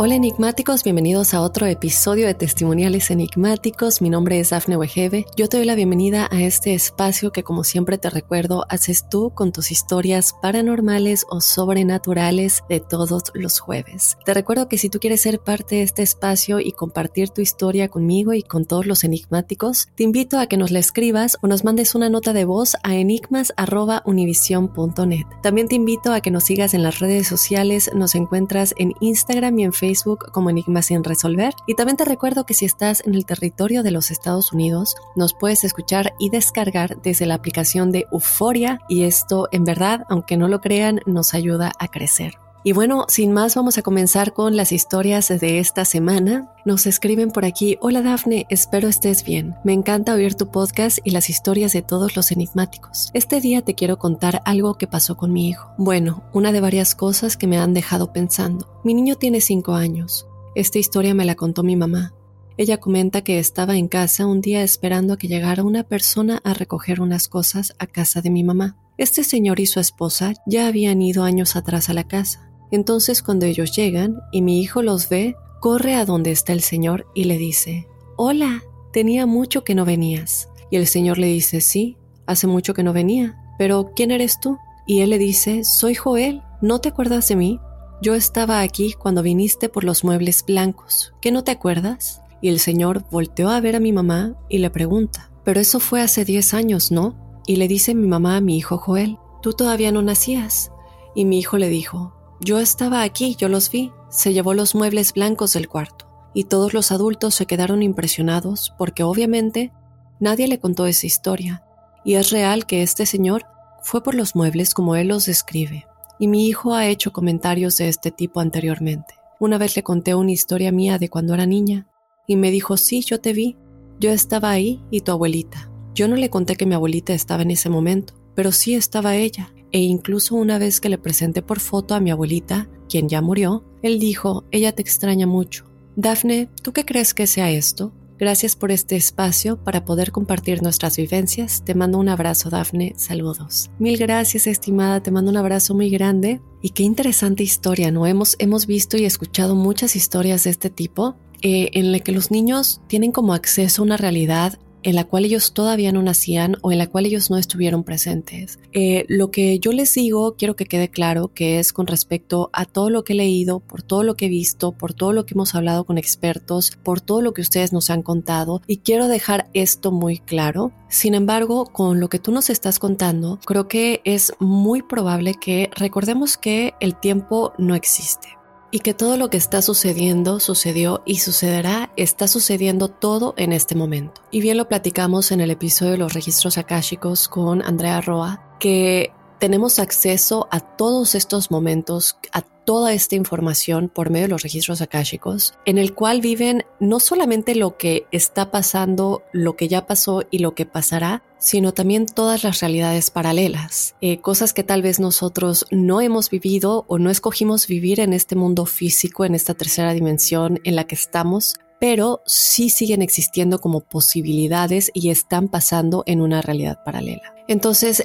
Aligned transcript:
Hola 0.00 0.14
enigmáticos, 0.14 0.84
bienvenidos 0.84 1.34
a 1.34 1.40
otro 1.40 1.66
episodio 1.66 2.28
de 2.28 2.34
Testimoniales 2.34 3.10
Enigmáticos. 3.10 4.00
Mi 4.00 4.10
nombre 4.10 4.38
es 4.38 4.50
Dafne 4.50 4.76
Wegebe. 4.76 5.26
Yo 5.36 5.48
te 5.48 5.56
doy 5.56 5.66
la 5.66 5.74
bienvenida 5.74 6.28
a 6.30 6.40
este 6.40 6.72
espacio 6.72 7.32
que 7.32 7.42
como 7.42 7.64
siempre 7.64 7.98
te 7.98 8.08
recuerdo 8.08 8.64
haces 8.68 9.08
tú 9.08 9.32
con 9.34 9.50
tus 9.50 9.72
historias 9.72 10.36
paranormales 10.40 11.26
o 11.28 11.40
sobrenaturales 11.40 12.62
de 12.68 12.78
todos 12.78 13.32
los 13.34 13.58
jueves. 13.58 14.16
Te 14.24 14.34
recuerdo 14.34 14.68
que 14.68 14.78
si 14.78 14.88
tú 14.88 15.00
quieres 15.00 15.22
ser 15.22 15.40
parte 15.40 15.74
de 15.74 15.82
este 15.82 16.04
espacio 16.04 16.60
y 16.60 16.70
compartir 16.70 17.30
tu 17.30 17.40
historia 17.40 17.88
conmigo 17.88 18.34
y 18.34 18.44
con 18.44 18.66
todos 18.66 18.86
los 18.86 19.02
enigmáticos, 19.02 19.88
te 19.96 20.04
invito 20.04 20.38
a 20.38 20.46
que 20.46 20.58
nos 20.58 20.70
la 20.70 20.78
escribas 20.78 21.38
o 21.42 21.48
nos 21.48 21.64
mandes 21.64 21.96
una 21.96 22.08
nota 22.08 22.32
de 22.32 22.44
voz 22.44 22.76
a 22.84 22.94
enigmas.univision.net. 22.94 25.26
También 25.42 25.66
te 25.66 25.74
invito 25.74 26.12
a 26.12 26.20
que 26.20 26.30
nos 26.30 26.44
sigas 26.44 26.74
en 26.74 26.84
las 26.84 27.00
redes 27.00 27.26
sociales, 27.26 27.90
nos 27.96 28.14
encuentras 28.14 28.74
en 28.78 28.94
Instagram 29.00 29.58
y 29.58 29.64
en 29.64 29.72
Facebook 29.72 29.87
Facebook 29.88 30.30
como 30.32 30.50
Enigmas 30.50 30.86
sin 30.86 31.02
resolver. 31.02 31.54
Y 31.66 31.74
también 31.74 31.96
te 31.96 32.04
recuerdo 32.04 32.44
que 32.44 32.52
si 32.52 32.66
estás 32.66 33.02
en 33.06 33.14
el 33.14 33.24
territorio 33.24 33.82
de 33.82 33.90
los 33.90 34.10
Estados 34.10 34.52
Unidos, 34.52 34.96
nos 35.16 35.32
puedes 35.32 35.64
escuchar 35.64 36.12
y 36.18 36.28
descargar 36.28 37.00
desde 37.02 37.24
la 37.24 37.34
aplicación 37.34 37.90
de 37.90 38.06
Euforia 38.12 38.80
y 38.88 39.04
esto 39.04 39.48
en 39.50 39.64
verdad, 39.64 40.04
aunque 40.10 40.36
no 40.36 40.46
lo 40.48 40.60
crean, 40.60 41.00
nos 41.06 41.32
ayuda 41.32 41.72
a 41.78 41.88
crecer. 41.88 42.34
Y 42.64 42.72
bueno, 42.72 43.04
sin 43.08 43.32
más 43.32 43.54
vamos 43.54 43.78
a 43.78 43.82
comenzar 43.82 44.32
con 44.32 44.56
las 44.56 44.72
historias 44.72 45.28
de 45.28 45.60
esta 45.60 45.84
semana. 45.84 46.52
Nos 46.64 46.86
escriben 46.86 47.30
por 47.30 47.44
aquí, 47.44 47.78
hola 47.80 48.02
Dafne, 48.02 48.46
espero 48.50 48.88
estés 48.88 49.22
bien. 49.22 49.54
Me 49.62 49.72
encanta 49.72 50.14
oír 50.14 50.34
tu 50.34 50.50
podcast 50.50 50.98
y 51.04 51.10
las 51.10 51.30
historias 51.30 51.72
de 51.72 51.82
todos 51.82 52.16
los 52.16 52.32
enigmáticos. 52.32 53.10
Este 53.14 53.40
día 53.40 53.62
te 53.62 53.74
quiero 53.74 53.98
contar 53.98 54.42
algo 54.44 54.74
que 54.74 54.88
pasó 54.88 55.16
con 55.16 55.32
mi 55.32 55.48
hijo. 55.48 55.70
Bueno, 55.78 56.24
una 56.32 56.50
de 56.50 56.60
varias 56.60 56.96
cosas 56.96 57.36
que 57.36 57.46
me 57.46 57.58
han 57.58 57.74
dejado 57.74 58.12
pensando. 58.12 58.80
Mi 58.82 58.92
niño 58.92 59.14
tiene 59.14 59.40
5 59.40 59.74
años. 59.74 60.26
Esta 60.56 60.80
historia 60.80 61.14
me 61.14 61.24
la 61.24 61.36
contó 61.36 61.62
mi 61.62 61.76
mamá. 61.76 62.12
Ella 62.56 62.78
comenta 62.78 63.22
que 63.22 63.38
estaba 63.38 63.76
en 63.76 63.86
casa 63.86 64.26
un 64.26 64.40
día 64.40 64.62
esperando 64.62 65.14
a 65.14 65.16
que 65.16 65.28
llegara 65.28 65.62
una 65.62 65.84
persona 65.84 66.40
a 66.42 66.54
recoger 66.54 67.00
unas 67.00 67.28
cosas 67.28 67.72
a 67.78 67.86
casa 67.86 68.20
de 68.20 68.30
mi 68.30 68.42
mamá. 68.42 68.76
Este 68.96 69.22
señor 69.22 69.60
y 69.60 69.66
su 69.66 69.78
esposa 69.78 70.32
ya 70.44 70.66
habían 70.66 71.00
ido 71.00 71.22
años 71.22 71.54
atrás 71.54 71.88
a 71.88 71.94
la 71.94 72.08
casa 72.08 72.47
entonces 72.70 73.22
cuando 73.22 73.46
ellos 73.46 73.74
llegan 73.74 74.20
y 74.32 74.42
mi 74.42 74.60
hijo 74.60 74.82
los 74.82 75.08
ve, 75.08 75.36
corre 75.60 75.94
a 75.94 76.04
donde 76.04 76.30
está 76.30 76.52
el 76.52 76.60
Señor 76.60 77.06
y 77.14 77.24
le 77.24 77.38
dice, 77.38 77.88
Hola, 78.16 78.62
tenía 78.92 79.26
mucho 79.26 79.64
que 79.64 79.74
no 79.74 79.84
venías. 79.84 80.48
Y 80.70 80.76
el 80.76 80.86
Señor 80.86 81.18
le 81.18 81.28
dice, 81.28 81.60
sí, 81.60 81.96
hace 82.26 82.46
mucho 82.46 82.74
que 82.74 82.82
no 82.82 82.92
venía, 82.92 83.40
pero 83.58 83.92
¿quién 83.94 84.10
eres 84.10 84.40
tú? 84.40 84.58
Y 84.86 85.00
él 85.00 85.10
le 85.10 85.18
dice, 85.18 85.64
soy 85.64 85.94
Joel, 85.94 86.42
¿no 86.60 86.80
te 86.80 86.88
acuerdas 86.88 87.28
de 87.28 87.36
mí? 87.36 87.60
Yo 88.02 88.14
estaba 88.14 88.60
aquí 88.60 88.92
cuando 88.92 89.22
viniste 89.22 89.68
por 89.68 89.84
los 89.84 90.04
muebles 90.04 90.44
blancos, 90.44 91.14
¿qué 91.20 91.32
no 91.32 91.42
te 91.44 91.50
acuerdas? 91.50 92.22
Y 92.40 92.48
el 92.48 92.60
Señor 92.60 93.04
volteó 93.10 93.50
a 93.50 93.60
ver 93.60 93.76
a 93.76 93.80
mi 93.80 93.92
mamá 93.92 94.36
y 94.48 94.58
le 94.58 94.70
pregunta, 94.70 95.30
pero 95.44 95.60
eso 95.60 95.80
fue 95.80 96.00
hace 96.00 96.24
10 96.24 96.54
años, 96.54 96.92
¿no? 96.92 97.42
Y 97.46 97.56
le 97.56 97.66
dice 97.66 97.94
mi 97.94 98.06
mamá 98.06 98.36
a 98.36 98.40
mi 98.40 98.56
hijo 98.56 98.78
Joel, 98.78 99.18
tú 99.42 99.52
todavía 99.52 99.90
no 99.90 100.02
nacías. 100.02 100.70
Y 101.14 101.24
mi 101.24 101.38
hijo 101.38 101.56
le 101.56 101.68
dijo, 101.68 102.14
yo 102.40 102.60
estaba 102.60 103.02
aquí, 103.02 103.34
yo 103.36 103.48
los 103.48 103.70
vi. 103.70 103.90
Se 104.10 104.32
llevó 104.32 104.54
los 104.54 104.74
muebles 104.74 105.12
blancos 105.12 105.52
del 105.54 105.68
cuarto 105.68 106.08
y 106.34 106.44
todos 106.44 106.72
los 106.72 106.92
adultos 106.92 107.34
se 107.34 107.46
quedaron 107.46 107.82
impresionados 107.82 108.72
porque 108.78 109.02
obviamente 109.02 109.72
nadie 110.20 110.46
le 110.46 110.60
contó 110.60 110.86
esa 110.86 111.06
historia. 111.06 111.64
Y 112.04 112.14
es 112.14 112.30
real 112.30 112.64
que 112.64 112.82
este 112.82 113.06
señor 113.06 113.44
fue 113.82 114.02
por 114.02 114.14
los 114.14 114.36
muebles 114.36 114.72
como 114.72 114.94
él 114.94 115.08
los 115.08 115.26
describe. 115.26 115.86
Y 116.20 116.28
mi 116.28 116.46
hijo 116.46 116.74
ha 116.74 116.86
hecho 116.86 117.12
comentarios 117.12 117.76
de 117.76 117.88
este 117.88 118.10
tipo 118.10 118.40
anteriormente. 118.40 119.14
Una 119.40 119.58
vez 119.58 119.74
le 119.76 119.82
conté 119.82 120.14
una 120.14 120.32
historia 120.32 120.72
mía 120.72 120.98
de 120.98 121.08
cuando 121.08 121.34
era 121.34 121.46
niña 121.46 121.88
y 122.26 122.36
me 122.36 122.50
dijo, 122.50 122.76
sí, 122.76 123.02
yo 123.02 123.20
te 123.20 123.32
vi. 123.32 123.56
Yo 123.98 124.10
estaba 124.10 124.50
ahí 124.50 124.80
y 124.90 125.00
tu 125.00 125.10
abuelita. 125.10 125.70
Yo 125.92 126.06
no 126.06 126.14
le 126.14 126.30
conté 126.30 126.54
que 126.54 126.66
mi 126.66 126.74
abuelita 126.74 127.12
estaba 127.14 127.42
en 127.42 127.50
ese 127.50 127.68
momento, 127.68 128.14
pero 128.36 128.52
sí 128.52 128.74
estaba 128.74 129.16
ella 129.16 129.52
e 129.72 129.80
incluso 129.80 130.34
una 130.34 130.58
vez 130.58 130.80
que 130.80 130.88
le 130.88 130.98
presenté 130.98 131.42
por 131.42 131.60
foto 131.60 131.94
a 131.94 132.00
mi 132.00 132.10
abuelita, 132.10 132.68
quien 132.88 133.08
ya 133.08 133.20
murió, 133.20 133.64
él 133.82 133.98
dijo, 133.98 134.44
ella 134.50 134.72
te 134.72 134.82
extraña 134.82 135.26
mucho. 135.26 135.64
Dafne, 135.96 136.48
¿tú 136.62 136.72
qué 136.72 136.84
crees 136.84 137.14
que 137.14 137.26
sea 137.26 137.50
esto? 137.50 137.92
Gracias 138.18 138.56
por 138.56 138.72
este 138.72 138.96
espacio 138.96 139.62
para 139.62 139.84
poder 139.84 140.10
compartir 140.10 140.60
nuestras 140.60 140.96
vivencias. 140.96 141.62
Te 141.64 141.76
mando 141.76 141.98
un 141.98 142.08
abrazo, 142.08 142.50
Dafne. 142.50 142.94
Saludos. 142.96 143.70
Mil 143.78 143.96
gracias, 143.96 144.48
estimada. 144.48 145.00
Te 145.00 145.12
mando 145.12 145.30
un 145.30 145.36
abrazo 145.36 145.74
muy 145.74 145.88
grande. 145.88 146.40
Y 146.60 146.70
qué 146.70 146.82
interesante 146.82 147.44
historia, 147.44 147.92
¿no? 147.92 148.06
Hemos, 148.06 148.34
hemos 148.40 148.66
visto 148.66 148.96
y 148.96 149.04
escuchado 149.04 149.54
muchas 149.54 149.94
historias 149.94 150.42
de 150.44 150.50
este 150.50 150.68
tipo 150.68 151.14
eh, 151.42 151.70
en 151.74 151.92
la 151.92 152.00
que 152.00 152.10
los 152.10 152.32
niños 152.32 152.80
tienen 152.88 153.12
como 153.12 153.34
acceso 153.34 153.82
a 153.82 153.84
una 153.84 153.96
realidad 153.96 154.58
en 154.88 154.94
la 154.94 155.04
cual 155.04 155.26
ellos 155.26 155.52
todavía 155.52 155.92
no 155.92 156.02
nacían 156.02 156.56
o 156.62 156.72
en 156.72 156.78
la 156.78 156.86
cual 156.86 157.04
ellos 157.04 157.30
no 157.30 157.36
estuvieron 157.36 157.84
presentes. 157.84 158.58
Eh, 158.72 159.04
lo 159.08 159.30
que 159.30 159.58
yo 159.58 159.72
les 159.72 159.92
digo, 159.92 160.34
quiero 160.36 160.56
que 160.56 160.64
quede 160.64 160.88
claro 160.88 161.28
que 161.28 161.58
es 161.58 161.74
con 161.74 161.86
respecto 161.86 162.48
a 162.54 162.64
todo 162.64 162.88
lo 162.88 163.04
que 163.04 163.12
he 163.12 163.16
leído, 163.16 163.60
por 163.60 163.82
todo 163.82 164.02
lo 164.02 164.14
que 164.14 164.26
he 164.26 164.30
visto, 164.30 164.72
por 164.72 164.94
todo 164.94 165.12
lo 165.12 165.26
que 165.26 165.34
hemos 165.34 165.54
hablado 165.54 165.84
con 165.84 165.98
expertos, 165.98 166.72
por 166.82 167.02
todo 167.02 167.20
lo 167.20 167.34
que 167.34 167.42
ustedes 167.42 167.70
nos 167.70 167.90
han 167.90 168.02
contado 168.02 168.62
y 168.66 168.78
quiero 168.78 169.08
dejar 169.08 169.50
esto 169.52 169.92
muy 169.92 170.20
claro. 170.20 170.72
Sin 170.88 171.14
embargo, 171.14 171.66
con 171.66 172.00
lo 172.00 172.08
que 172.08 172.18
tú 172.18 172.32
nos 172.32 172.48
estás 172.48 172.78
contando, 172.78 173.38
creo 173.44 173.68
que 173.68 174.00
es 174.04 174.32
muy 174.38 174.80
probable 174.80 175.34
que 175.34 175.68
recordemos 175.76 176.38
que 176.38 176.72
el 176.80 176.98
tiempo 176.98 177.52
no 177.58 177.74
existe 177.74 178.37
y 178.70 178.80
que 178.80 178.94
todo 178.94 179.16
lo 179.16 179.30
que 179.30 179.36
está 179.36 179.62
sucediendo 179.62 180.40
sucedió 180.40 181.02
y 181.06 181.18
sucederá, 181.18 181.90
está 181.96 182.28
sucediendo 182.28 182.88
todo 182.88 183.34
en 183.36 183.52
este 183.52 183.74
momento. 183.74 184.20
Y 184.30 184.40
bien 184.40 184.56
lo 184.56 184.68
platicamos 184.68 185.32
en 185.32 185.40
el 185.40 185.50
episodio 185.50 185.92
de 185.92 185.98
los 185.98 186.14
registros 186.14 186.58
akáshicos 186.58 187.28
con 187.28 187.62
Andrea 187.62 188.00
Roa, 188.00 188.56
que 188.58 189.12
tenemos 189.38 189.78
acceso 189.78 190.48
a 190.50 190.60
todos 190.60 191.14
estos 191.14 191.50
momentos, 191.50 192.18
a 192.32 192.42
toda 192.42 192.92
esta 192.92 193.14
información 193.14 193.88
por 193.88 194.10
medio 194.10 194.26
de 194.26 194.32
los 194.32 194.42
registros 194.42 194.82
akáshicos, 194.82 195.54
en 195.64 195.78
el 195.78 195.94
cual 195.94 196.20
viven 196.20 196.64
no 196.80 197.00
solamente 197.00 197.54
lo 197.54 197.78
que 197.78 198.06
está 198.12 198.50
pasando, 198.50 199.22
lo 199.32 199.56
que 199.56 199.68
ya 199.68 199.86
pasó 199.86 200.24
y 200.30 200.40
lo 200.40 200.54
que 200.54 200.66
pasará, 200.66 201.22
sino 201.38 201.72
también 201.72 202.04
todas 202.04 202.44
las 202.44 202.60
realidades 202.60 203.10
paralelas, 203.10 203.94
eh, 204.02 204.20
cosas 204.20 204.52
que 204.52 204.64
tal 204.64 204.82
vez 204.82 205.00
nosotros 205.00 205.64
no 205.70 206.02
hemos 206.02 206.28
vivido 206.28 206.84
o 206.88 206.98
no 206.98 207.08
escogimos 207.08 207.66
vivir 207.66 208.00
en 208.00 208.12
este 208.12 208.36
mundo 208.36 208.66
físico, 208.66 209.24
en 209.24 209.34
esta 209.34 209.54
tercera 209.54 209.94
dimensión 209.94 210.60
en 210.64 210.76
la 210.76 210.84
que 210.84 210.96
estamos, 210.96 211.54
pero 211.80 212.22
sí 212.26 212.70
siguen 212.70 213.02
existiendo 213.02 213.60
como 213.60 213.80
posibilidades 213.80 214.90
y 214.92 215.10
están 215.10 215.48
pasando 215.48 216.02
en 216.06 216.20
una 216.20 216.42
realidad 216.42 216.80
paralela. 216.84 217.34
Entonces, 217.46 218.04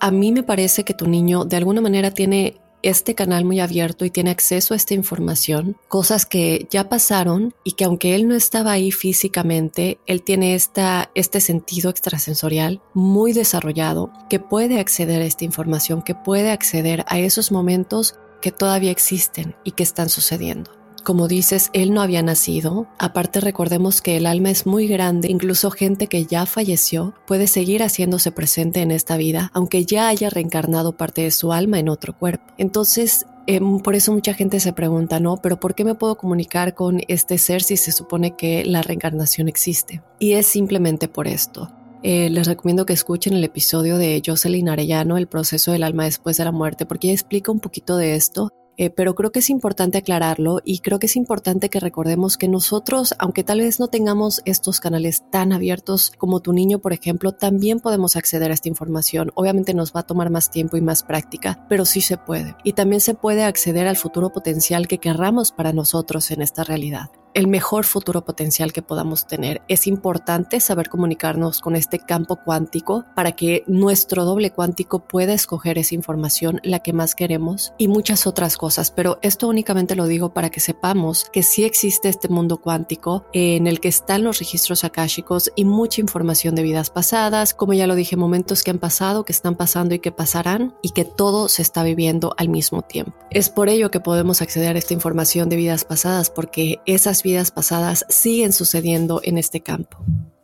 a 0.00 0.10
mí 0.10 0.32
me 0.32 0.42
parece 0.42 0.84
que 0.84 0.94
tu 0.94 1.06
niño 1.06 1.44
de 1.44 1.56
alguna 1.56 1.80
manera 1.80 2.10
tiene 2.10 2.60
este 2.82 3.14
canal 3.14 3.44
muy 3.44 3.60
abierto 3.60 4.04
y 4.04 4.10
tiene 4.10 4.30
acceso 4.30 4.74
a 4.74 4.76
esta 4.76 4.94
información, 4.94 5.76
cosas 5.88 6.26
que 6.26 6.68
ya 6.70 6.88
pasaron 6.88 7.54
y 7.64 7.72
que 7.72 7.84
aunque 7.84 8.14
él 8.14 8.28
no 8.28 8.34
estaba 8.34 8.72
ahí 8.72 8.92
físicamente, 8.92 9.98
él 10.06 10.22
tiene 10.22 10.54
esta, 10.54 11.10
este 11.14 11.40
sentido 11.40 11.90
extrasensorial 11.90 12.80
muy 12.94 13.32
desarrollado 13.32 14.12
que 14.30 14.38
puede 14.38 14.78
acceder 14.78 15.22
a 15.22 15.26
esta 15.26 15.44
información, 15.44 16.02
que 16.02 16.14
puede 16.14 16.50
acceder 16.50 17.04
a 17.08 17.18
esos 17.18 17.50
momentos 17.50 18.14
que 18.40 18.52
todavía 18.52 18.92
existen 18.92 19.56
y 19.64 19.72
que 19.72 19.82
están 19.82 20.08
sucediendo. 20.08 20.77
Como 21.08 21.26
dices, 21.26 21.70
él 21.72 21.94
no 21.94 22.02
había 22.02 22.22
nacido. 22.22 22.86
Aparte 22.98 23.40
recordemos 23.40 24.02
que 24.02 24.18
el 24.18 24.26
alma 24.26 24.50
es 24.50 24.66
muy 24.66 24.86
grande, 24.86 25.30
incluso 25.30 25.70
gente 25.70 26.06
que 26.06 26.26
ya 26.26 26.44
falleció 26.44 27.14
puede 27.26 27.46
seguir 27.46 27.82
haciéndose 27.82 28.30
presente 28.30 28.82
en 28.82 28.90
esta 28.90 29.16
vida, 29.16 29.50
aunque 29.54 29.86
ya 29.86 30.08
haya 30.08 30.28
reencarnado 30.28 30.98
parte 30.98 31.22
de 31.22 31.30
su 31.30 31.54
alma 31.54 31.78
en 31.78 31.88
otro 31.88 32.14
cuerpo. 32.14 32.52
Entonces, 32.58 33.24
em, 33.46 33.80
por 33.80 33.94
eso 33.94 34.12
mucha 34.12 34.34
gente 34.34 34.60
se 34.60 34.74
pregunta, 34.74 35.18
¿no? 35.18 35.38
Pero 35.38 35.58
¿por 35.58 35.74
qué 35.74 35.82
me 35.82 35.94
puedo 35.94 36.18
comunicar 36.18 36.74
con 36.74 37.00
este 37.08 37.38
ser 37.38 37.62
si 37.62 37.78
se 37.78 37.90
supone 37.90 38.36
que 38.36 38.66
la 38.66 38.82
reencarnación 38.82 39.48
existe? 39.48 40.02
Y 40.18 40.32
es 40.32 40.46
simplemente 40.46 41.08
por 41.08 41.26
esto. 41.26 41.72
Eh, 42.02 42.28
les 42.28 42.46
recomiendo 42.46 42.84
que 42.84 42.92
escuchen 42.92 43.32
el 43.32 43.44
episodio 43.44 43.96
de 43.96 44.22
Jocelyn 44.24 44.68
Arellano, 44.68 45.16
El 45.16 45.26
proceso 45.26 45.72
del 45.72 45.84
alma 45.84 46.04
después 46.04 46.36
de 46.36 46.44
la 46.44 46.52
muerte, 46.52 46.84
porque 46.84 47.08
ella 47.08 47.14
explica 47.14 47.50
un 47.50 47.60
poquito 47.60 47.96
de 47.96 48.14
esto. 48.14 48.50
Eh, 48.78 48.90
pero 48.90 49.16
creo 49.16 49.32
que 49.32 49.40
es 49.40 49.50
importante 49.50 49.98
aclararlo 49.98 50.60
y 50.64 50.78
creo 50.78 51.00
que 51.00 51.06
es 51.06 51.16
importante 51.16 51.68
que 51.68 51.80
recordemos 51.80 52.38
que 52.38 52.46
nosotros, 52.48 53.14
aunque 53.18 53.42
tal 53.42 53.58
vez 53.58 53.80
no 53.80 53.88
tengamos 53.88 54.40
estos 54.44 54.78
canales 54.78 55.24
tan 55.30 55.52
abiertos 55.52 56.12
como 56.16 56.40
tu 56.40 56.52
niño, 56.52 56.78
por 56.78 56.92
ejemplo, 56.92 57.32
también 57.32 57.80
podemos 57.80 58.14
acceder 58.14 58.52
a 58.52 58.54
esta 58.54 58.68
información. 58.68 59.32
Obviamente 59.34 59.74
nos 59.74 59.92
va 59.92 60.00
a 60.00 60.06
tomar 60.06 60.30
más 60.30 60.52
tiempo 60.52 60.76
y 60.76 60.80
más 60.80 61.02
práctica, 61.02 61.66
pero 61.68 61.84
sí 61.84 62.00
se 62.00 62.16
puede. 62.16 62.54
Y 62.62 62.74
también 62.74 63.00
se 63.00 63.14
puede 63.14 63.42
acceder 63.42 63.88
al 63.88 63.96
futuro 63.96 64.30
potencial 64.30 64.86
que 64.86 64.98
querramos 64.98 65.50
para 65.50 65.72
nosotros 65.72 66.30
en 66.30 66.40
esta 66.40 66.62
realidad 66.62 67.10
el 67.38 67.46
mejor 67.46 67.84
futuro 67.84 68.24
potencial 68.24 68.72
que 68.72 68.82
podamos 68.82 69.28
tener. 69.28 69.62
Es 69.68 69.86
importante 69.86 70.58
saber 70.58 70.88
comunicarnos 70.88 71.60
con 71.60 71.76
este 71.76 72.00
campo 72.00 72.34
cuántico 72.34 73.04
para 73.14 73.30
que 73.30 73.62
nuestro 73.68 74.24
doble 74.24 74.50
cuántico 74.50 75.06
pueda 75.06 75.34
escoger 75.34 75.78
esa 75.78 75.94
información, 75.94 76.60
la 76.64 76.80
que 76.80 76.92
más 76.92 77.14
queremos 77.14 77.74
y 77.78 77.86
muchas 77.86 78.26
otras 78.26 78.56
cosas. 78.56 78.90
Pero 78.90 79.20
esto 79.22 79.46
únicamente 79.46 79.94
lo 79.94 80.08
digo 80.08 80.34
para 80.34 80.50
que 80.50 80.58
sepamos 80.58 81.26
que 81.32 81.44
sí 81.44 81.62
existe 81.62 82.08
este 82.08 82.26
mundo 82.26 82.56
cuántico 82.56 83.24
en 83.32 83.68
el 83.68 83.78
que 83.78 83.86
están 83.86 84.24
los 84.24 84.40
registros 84.40 84.82
akáshicos 84.82 85.52
y 85.54 85.64
mucha 85.64 86.00
información 86.00 86.56
de 86.56 86.64
vidas 86.64 86.90
pasadas, 86.90 87.54
como 87.54 87.72
ya 87.72 87.86
lo 87.86 87.94
dije, 87.94 88.16
momentos 88.16 88.64
que 88.64 88.72
han 88.72 88.80
pasado, 88.80 89.24
que 89.24 89.32
están 89.32 89.54
pasando 89.54 89.94
y 89.94 90.00
que 90.00 90.10
pasarán 90.10 90.74
y 90.82 90.90
que 90.90 91.04
todo 91.04 91.48
se 91.48 91.62
está 91.62 91.84
viviendo 91.84 92.34
al 92.36 92.48
mismo 92.48 92.82
tiempo. 92.82 93.12
Es 93.30 93.48
por 93.48 93.68
ello 93.68 93.92
que 93.92 94.00
podemos 94.00 94.42
acceder 94.42 94.74
a 94.74 94.78
esta 94.80 94.94
información 94.94 95.48
de 95.48 95.54
vidas 95.54 95.84
pasadas 95.84 96.30
porque 96.30 96.80
esas 96.84 97.22
vidas 97.22 97.27
pasadas 97.50 98.04
siguen 98.08 98.52
sucediendo 98.52 99.20
en 99.24 99.38
este 99.38 99.60
campo. 99.60 99.98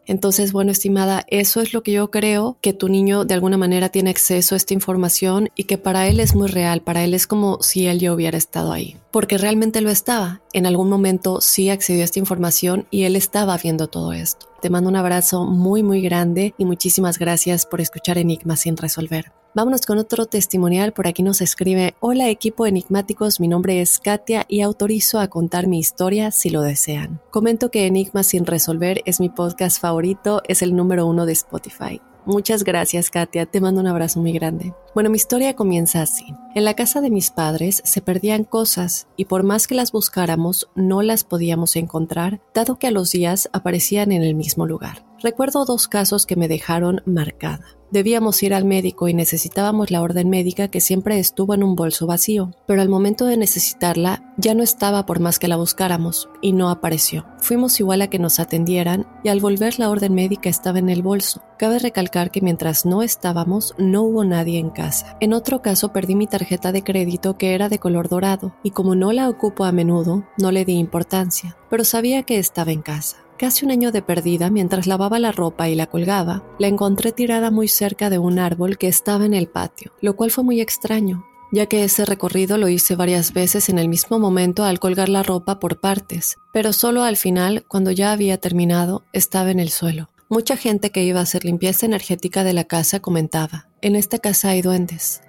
Entonces, 0.07 0.53
bueno, 0.53 0.71
estimada, 0.71 1.25
eso 1.29 1.61
es 1.61 1.73
lo 1.73 1.83
que 1.83 1.93
yo 1.93 2.11
creo, 2.11 2.59
que 2.61 2.75
tu 2.75 2.89
niño 2.89 3.25
de 3.25 3.35
alguna 3.35 3.57
manera 3.57 3.89
tiene 3.89 4.11
acceso 4.11 4.55
a 4.55 4.59
esta 4.59 4.75
información 4.75 5.49
y 5.55 5.65
que 5.65 5.79
para 5.79 6.07
él 6.09 6.21
es 6.21 6.35
muy 6.35 6.49
real, 6.49 6.83
para 6.83 7.05
él 7.05 7.15
es 7.15 7.27
como 7.27 7.63
si 7.63 7.87
él 7.87 8.01
ya 8.01 8.13
hubiera 8.13 8.37
estado 8.37 8.73
ahí, 8.73 8.97
porque 9.11 9.39
realmente 9.39 9.81
lo 9.81 9.91
estaba. 9.91 10.43
En 10.53 10.67
algún 10.67 10.91
momento 10.91 11.41
sí 11.41 11.71
accedió 11.71 12.03
a 12.03 12.05
esta 12.05 12.19
información 12.19 12.87
y 12.91 13.05
él 13.05 13.17
estaba 13.17 13.57
viendo 13.57 13.89
todo 13.89 14.13
esto. 14.13 14.47
Te 14.65 14.71
mando 14.71 14.89
un 14.89 14.97
abrazo 14.97 15.45
muy, 15.45 15.83
muy 15.83 16.01
grande 16.01 16.55
y 16.57 16.65
muchísimas 16.65 17.19
gracias 17.19 17.67
por 17.67 17.83
escuchar 17.83 18.17
Enigma 18.17 18.57
sin 18.57 18.79
resolver. 18.79 19.31
Vámonos 19.55 19.85
con 19.85 19.99
otro 19.99 20.25
testimonial. 20.25 20.95
Por 20.95 21.07
aquí 21.07 21.23
nos 21.23 21.43
escribe, 21.43 21.95
hola 22.01 22.31
equipo 22.31 22.65
enigmáticos, 22.65 23.41
mi 23.41 23.49
nombre 23.49 23.83
es 23.83 23.99
Katia 23.99 24.47
y 24.49 24.63
autorizo 24.63 25.21
a 25.21 25.29
contar 25.29 25.67
mi 25.67 25.79
historia 25.79 26.31
si 26.31 26.49
lo 26.49 26.63
desean. 26.63 27.21
Comento 27.31 27.71
que 27.71 27.85
Enigma 27.85 28.23
sin 28.23 28.47
resolver 28.47 29.03
es 29.05 29.21
mi 29.21 29.29
podcast 29.29 29.83
favorito, 29.83 30.41
es 30.49 30.63
el 30.63 30.75
número 30.75 31.07
uno 31.07 31.27
de 31.27 31.35
Spotify. 31.35 32.01
Muchas 32.27 32.65
gracias, 32.65 33.11
Katia. 33.11 33.45
Te 33.45 33.61
mando 33.61 33.81
un 33.81 33.87
abrazo 33.87 34.21
muy 34.21 34.33
grande. 34.33 34.73
Bueno, 34.95 35.11
mi 35.11 35.17
historia 35.17 35.55
comienza 35.55 36.01
así. 36.01 36.25
En 36.55 36.65
la 36.65 36.75
casa 36.75 37.01
de 37.01 37.11
mis 37.11 37.31
padres 37.31 37.83
se 37.85 38.01
perdían 38.01 38.45
cosas 38.45 39.09
y 39.17 39.27
por 39.27 39.43
más 39.43 39.67
que 39.67 39.75
las 39.75 39.93
buscáramos, 39.93 40.71
no 40.75 41.03
las 41.03 41.25
podíamos 41.25 41.77
encontrar, 41.77 42.41
dado 42.55 42.79
que 42.79 42.87
a 42.87 42.93
los 42.93 43.11
días 43.11 43.51
aparecían 43.53 44.13
en 44.13 44.23
el 44.23 44.35
mismo 44.35 44.67
lugar. 44.67 45.05
Recuerdo 45.23 45.65
dos 45.65 45.89
casos 45.89 46.27
que 46.27 46.37
me 46.37 46.49
dejaron 46.49 47.03
marcada. 47.07 47.65
Debíamos 47.91 48.43
ir 48.43 48.53
al 48.55 48.65
médico 48.65 49.07
y 49.07 49.15
necesitábamos 49.15 49.91
la 49.91 50.03
orden 50.03 50.29
médica 50.29 50.67
que 50.67 50.81
siempre 50.81 51.19
estuvo 51.19 51.55
en 51.55 51.63
un 51.63 51.77
bolso 51.77 52.07
vacío, 52.07 52.51
pero 52.67 52.83
al 52.83 52.89
momento 52.89 53.25
de 53.25 53.37
necesitarla 53.37 54.35
ya 54.37 54.53
no 54.55 54.63
estaba 54.65 55.07
por 55.07 55.21
más 55.21 55.39
que 55.39 55.47
la 55.47 55.57
buscáramos 55.57 56.29
y 56.43 56.53
no 56.53 56.71
apareció. 56.71 57.25
Fuimos 57.39 57.79
igual 57.79 58.03
a 58.03 58.09
que 58.09 58.19
nos 58.19 58.41
atendieran 58.41 59.07
y 59.23 59.29
al 59.29 59.39
volver 59.39 59.79
la 59.79 59.91
orden 59.91 60.13
médica 60.13 60.49
estaba 60.49 60.81
en 60.81 60.89
el 60.89 61.03
bolso. 61.03 61.41
Cabe 61.59 61.79
recalcar 61.79 62.31
que 62.31 62.41
mientras 62.41 62.85
no 62.85 63.03
estábamos 63.03 63.75
no 63.79 64.03
hubo 64.03 64.25
nadie 64.25 64.59
en 64.59 64.71
casa. 64.71 65.17
En 65.21 65.33
otro 65.33 65.63
caso 65.63 65.93
perdí 65.93 66.17
mi 66.17 66.27
tarjeta 66.27 66.73
de 66.73 66.83
crédito 66.83 67.39
que 67.39 67.55
era 67.55 67.69
de 67.69 67.79
color 67.79 68.09
dorado 68.09 68.55
y 68.63 68.71
como 68.71 68.95
no 68.95 69.13
la 69.13 69.29
ocupo 69.29 69.65
a 69.65 69.73
menudo 69.73 70.25
no 70.37 70.51
le 70.51 70.65
di 70.65 70.73
importancia, 70.73 71.57
pero 71.71 71.85
sabía 71.85 72.25
que 72.25 72.39
estaba 72.39 72.73
en 72.73 72.83
casa. 72.83 73.19
Casi 73.39 73.65
un 73.65 73.73
año 73.73 73.91
de 73.93 74.03
perdida, 74.03 74.49
mientras 74.51 74.87
lavaba 74.87 75.19
la 75.19 75.33
ropa 75.33 75.69
y 75.69 75.75
la 75.75 75.87
colgaba, 75.87 76.45
la 76.59 76.69
encontré 76.69 77.13
tirada 77.13 77.51
muy 77.51 77.69
cerca 77.69 78.09
de 78.09 78.19
un 78.19 78.39
árbol 78.39 78.79
que 78.79 78.89
estaba 78.89 79.25
en 79.25 79.35
el 79.35 79.49
patio, 79.49 79.93
lo 80.01 80.15
cual 80.15 80.31
fue 80.31 80.45
muy 80.45 80.61
extraño, 80.61 81.25
ya 81.51 81.67
que 81.67 81.83
ese 81.83 82.05
recorrido 82.05 82.59
lo 82.59 82.69
hice 82.69 82.95
varias 82.95 83.33
veces 83.33 83.69
en 83.69 83.79
el 83.79 83.89
mismo 83.89 84.19
momento 84.19 84.65
al 84.65 84.79
colgar 84.79 85.09
la 85.09 85.25
ropa 85.25 85.59
por 85.59 85.81
partes, 85.81 86.37
pero 86.53 86.73
solo 86.73 87.03
al 87.03 87.17
final, 87.17 87.65
cuando 87.67 87.91
ya 87.91 88.13
había 88.13 88.39
terminado, 88.39 89.05
estaba 89.13 89.51
en 89.51 89.61
el 89.61 89.71
suelo. 89.71 90.11
Mucha 90.35 90.57
gente 90.57 90.91
que 90.91 91.05
iba 91.05 91.21
a 91.21 91.23
hacer 91.23 91.45
limpieza 91.45 91.87
energética 91.87 92.43
de 92.43 92.53
la 92.53 92.65
casa 92.65 92.99
comentaba, 92.99 93.69
en 93.83 93.95
esta 93.95 94.19
casa 94.19 94.49
hay 94.49 94.63
duendes. 94.63 95.21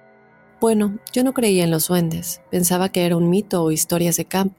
Bueno, 0.60 0.98
yo 1.13 1.24
no 1.24 1.31
creía 1.31 1.63
en 1.63 1.69
los 1.69 1.90
duendes, 1.90 2.42
pensaba 2.50 2.90
que 2.90 3.06
era 3.06 3.16
un 3.16 3.30
mito 3.30 3.62
o 3.62 3.72
historias 3.72 4.18
de 4.18 4.25
campo. 4.25 4.56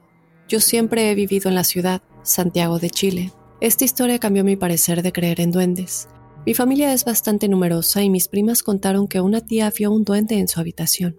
Yo 0.49 0.61
siempre 0.61 1.11
he 1.11 1.17
vivido 1.17 1.49
en 1.49 1.57
la 1.57 1.65
ciudad, 1.65 2.01
Santiago 2.23 2.79
de 2.79 2.91
Chile. 2.91 3.33
Esta 3.61 3.85
historia 3.85 4.21
cambió 4.21 4.45
mi 4.45 4.55
parecer 4.55 5.03
de 5.03 5.11
creer 5.11 5.41
en 5.41 5.51
duendes. 5.51 6.07
Mi 6.47 6.55
familia 6.55 6.93
es 6.93 7.05
bastante 7.05 7.49
numerosa 7.49 8.05
y 8.05 8.09
mis 8.09 8.29
primas 8.29 8.63
contaron 8.63 9.09
que 9.09 9.21
una 9.21 9.41
tía 9.41 9.73
vio 9.77 9.91
un 9.91 10.05
duende 10.05 10.39
en 10.39 10.47
su 10.47 10.61
habitación, 10.61 11.19